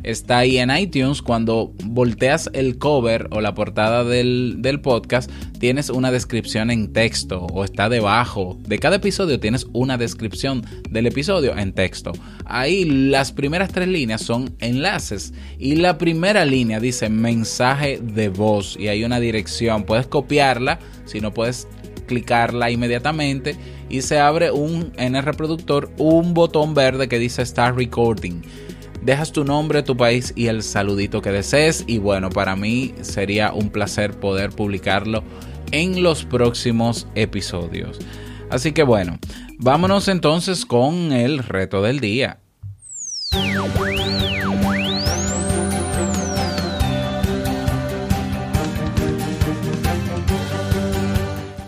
Está 0.02 0.38
ahí 0.38 0.58
en 0.58 0.70
iTunes. 0.76 1.22
Cuando 1.22 1.72
volteas 1.84 2.50
el 2.52 2.78
cover 2.78 3.28
o 3.30 3.40
la 3.40 3.54
portada 3.54 4.04
del, 4.04 4.56
del 4.58 4.80
podcast, 4.80 5.30
tienes 5.58 5.90
una 5.90 6.10
descripción 6.10 6.70
en 6.70 6.92
texto 6.92 7.46
o 7.46 7.64
está 7.64 7.88
debajo. 7.88 8.58
De 8.66 8.78
cada 8.78 8.96
episodio 8.96 9.40
tienes 9.40 9.66
una 9.72 9.98
descripción 9.98 10.64
del 10.90 11.06
episodio 11.06 11.56
en 11.56 11.72
texto. 11.72 12.12
Ahí 12.44 12.84
las 12.84 13.32
primeras 13.32 13.72
tres 13.72 13.88
líneas 13.88 14.22
son 14.22 14.54
enlaces. 14.58 15.32
Y 15.58 15.76
la 15.76 15.98
primera 15.98 16.44
línea 16.44 16.80
dice 16.80 17.08
mensaje 17.08 18.00
de 18.02 18.28
voz. 18.28 18.76
Y 18.78 18.88
hay 18.88 19.04
una 19.04 19.20
dirección. 19.20 19.84
Puedes 19.84 20.06
copiarla. 20.06 20.78
Si 21.04 21.20
no 21.20 21.32
puedes 21.32 21.66
clicarla 22.10 22.72
inmediatamente 22.72 23.56
y 23.88 24.02
se 24.02 24.18
abre 24.18 24.50
un 24.50 24.92
en 24.96 25.14
el 25.14 25.22
reproductor 25.22 25.92
un 25.96 26.34
botón 26.34 26.74
verde 26.74 27.08
que 27.08 27.20
dice 27.20 27.46
Start 27.46 27.76
Recording. 27.76 28.42
Dejas 29.02 29.32
tu 29.32 29.44
nombre, 29.44 29.82
tu 29.82 29.96
país 29.96 30.32
y 30.36 30.48
el 30.48 30.62
saludito 30.62 31.22
que 31.22 31.30
desees 31.30 31.84
y 31.86 31.98
bueno, 31.98 32.28
para 32.28 32.54
mí 32.54 32.94
sería 33.00 33.52
un 33.52 33.70
placer 33.70 34.12
poder 34.18 34.50
publicarlo 34.50 35.24
en 35.72 36.02
los 36.02 36.24
próximos 36.24 37.06
episodios. 37.14 37.98
Así 38.50 38.72
que 38.72 38.82
bueno, 38.82 39.18
vámonos 39.58 40.08
entonces 40.08 40.66
con 40.66 41.12
el 41.12 41.38
reto 41.38 41.80
del 41.82 42.00
día. 42.00 42.39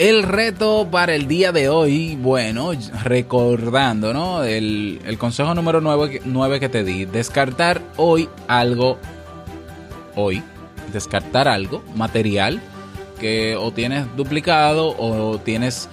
El 0.03 0.25
reto 0.25 0.89
para 0.91 1.15
el 1.15 1.29
día 1.29 1.53
de 1.53 1.69
hoy, 1.69 2.17
bueno, 2.17 2.73
recordando, 3.05 4.13
¿no? 4.13 4.43
El, 4.43 5.01
el 5.07 5.17
consejo 5.17 5.55
número 5.55 5.81
9, 5.81 6.59
que 6.59 6.69
te 6.69 6.83
di, 6.83 7.05
descartar 7.05 7.81
hoy 7.97 8.29
algo, 8.49 8.99
hoy, 10.17 10.43
descartar 10.93 11.47
algo 11.47 11.85
material 11.95 12.61
que 13.21 13.55
o 13.55 13.71
tienes 13.73 14.05
duplicado 14.17 14.93
o 14.99 15.39
tienes 15.39 15.89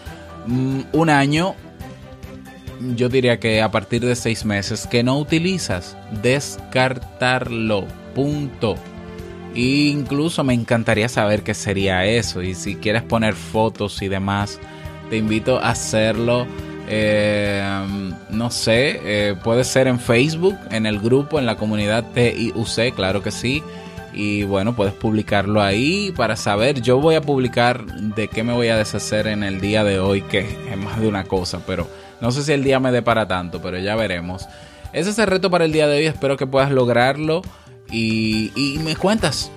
mm, 0.48 0.80
un 0.92 1.12
año, 1.12 1.54
yo 2.96 3.10
diría 3.10 3.40
que 3.40 3.62
a 3.62 3.70
partir 3.70 4.04
de 4.04 4.16
seis 4.16 4.44
meses 4.44 4.88
que 4.88 5.04
no 5.04 5.20
utilizas, 5.20 5.96
descartarlo, 6.24 7.86
punto. 8.16 8.76
E 9.56 9.90
incluso 9.90 10.44
me 10.44 10.54
encantaría 10.54 11.10
saber 11.10 11.44
qué 11.44 11.54
sería 11.54 12.06
eso. 12.06 12.42
Y 12.42 12.54
si 12.54 12.76
quieres 12.76 13.04
poner 13.04 13.34
fotos 13.34 14.02
y 14.02 14.08
demás, 14.08 14.60
te 15.10 15.18
invito 15.18 15.60
a 15.60 15.70
hacerlo. 15.72 16.46
eh, 16.92 17.62
no 18.32 18.50
sé, 18.50 19.00
eh, 19.04 19.36
puede 19.44 19.64
ser 19.64 19.88
en 19.88 20.00
Facebook, 20.00 20.58
en 20.72 20.86
el 20.88 21.00
grupo, 21.00 21.38
en 21.38 21.46
la 21.46 21.56
comunidad 21.56 22.04
TIUC, 22.16 22.96
claro 22.96 23.22
que 23.22 23.32
sí. 23.32 23.62
Y 24.12 24.44
bueno, 24.44 24.76
puedes 24.76 24.94
publicarlo 24.94 25.62
ahí 25.62 26.12
para 26.16 26.36
saber. 26.36 26.82
Yo 26.82 27.00
voy 27.00 27.14
a 27.14 27.22
publicar 27.22 27.86
de 27.86 28.28
qué 28.28 28.44
me 28.44 28.54
voy 28.54 28.70
a 28.70 28.76
deshacer 28.78 29.28
en 29.28 29.44
el 29.44 29.62
día 29.62 29.84
de 29.84 30.00
hoy, 30.00 30.24
que 30.24 30.40
es 30.40 30.78
más 30.78 31.00
de 31.00 31.08
una 31.08 31.26
cosa, 31.26 31.60
pero 31.68 31.88
no 32.22 32.32
sé 32.32 32.44
si 32.44 32.52
el 32.54 32.64
día 32.64 32.80
me 32.80 32.92
dé 32.92 33.04
para 33.04 33.28
tanto, 33.28 33.62
pero 33.62 33.78
ya 33.78 33.96
veremos. 33.96 34.48
Ese 34.92 35.12
es 35.12 35.20
el 35.20 35.28
reto 35.28 35.52
para 35.52 35.66
el 35.66 35.72
día 35.72 35.88
de 35.88 35.98
hoy. 35.98 36.06
Espero 36.08 36.38
que 36.38 36.48
puedas 36.48 36.72
lograrlo 36.72 37.44
y, 37.92 38.80
me 38.84 38.96
cuentas. 38.96 39.52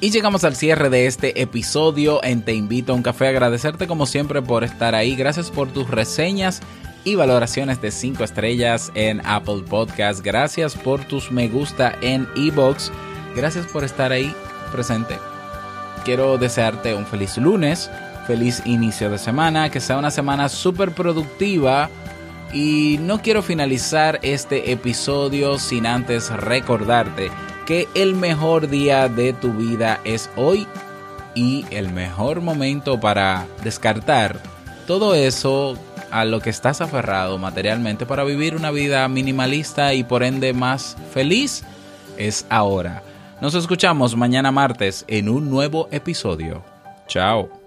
Y 0.00 0.10
llegamos 0.10 0.44
al 0.44 0.54
cierre 0.54 0.90
de 0.90 1.06
este 1.06 1.40
episodio 1.40 2.22
en 2.22 2.42
Te 2.42 2.52
Invito 2.52 2.92
a 2.92 2.94
un 2.94 3.02
Café. 3.02 3.28
Agradecerte 3.28 3.86
como 3.86 4.04
siempre 4.04 4.42
por 4.42 4.62
estar 4.62 4.94
ahí. 4.94 5.16
Gracias 5.16 5.50
por 5.50 5.72
tus 5.72 5.88
reseñas 5.88 6.60
y 7.04 7.14
valoraciones 7.14 7.80
de 7.80 7.90
5 7.90 8.22
estrellas 8.22 8.92
en 8.94 9.22
Apple 9.24 9.62
Podcast. 9.66 10.20
Gracias 10.22 10.74
por 10.74 11.04
tus 11.04 11.32
me 11.32 11.48
gusta 11.48 11.96
en 12.02 12.28
Ebox. 12.36 12.92
Gracias 13.34 13.66
por 13.66 13.82
estar 13.82 14.12
ahí 14.12 14.30
presente. 14.72 15.14
Quiero 16.04 16.36
desearte 16.36 16.94
un 16.94 17.06
feliz 17.06 17.38
lunes, 17.38 17.90
feliz 18.26 18.62
inicio 18.66 19.10
de 19.10 19.18
semana, 19.18 19.70
que 19.70 19.80
sea 19.80 19.96
una 19.96 20.10
semana 20.10 20.48
súper 20.48 20.92
productiva. 20.92 21.88
Y 22.52 22.98
no 23.00 23.20
quiero 23.22 23.42
finalizar 23.42 24.20
este 24.22 24.70
episodio 24.70 25.58
sin 25.58 25.86
antes 25.86 26.30
recordarte 26.30 27.30
que 27.66 27.88
el 27.94 28.14
mejor 28.14 28.68
día 28.68 29.08
de 29.08 29.32
tu 29.32 29.54
vida 29.54 29.98
es 30.04 30.30
hoy 30.36 30.66
y 31.34 31.64
el 31.70 31.90
mejor 31.90 32.42
momento 32.42 33.00
para 33.00 33.46
descartar 33.64 34.38
todo 34.86 35.14
eso 35.14 35.76
a 36.10 36.24
lo 36.24 36.40
que 36.40 36.50
estás 36.50 36.80
aferrado 36.80 37.38
materialmente 37.38 38.06
para 38.06 38.22
vivir 38.22 38.54
una 38.54 38.70
vida 38.70 39.08
minimalista 39.08 39.94
y 39.94 40.04
por 40.04 40.22
ende 40.22 40.52
más 40.52 40.96
feliz 41.12 41.64
es 42.18 42.46
ahora. 42.50 43.02
Nos 43.40 43.54
escuchamos 43.54 44.16
mañana 44.16 44.52
martes 44.52 45.04
en 45.08 45.28
un 45.28 45.50
nuevo 45.50 45.88
episodio. 45.90 46.62
Chao. 47.08 47.63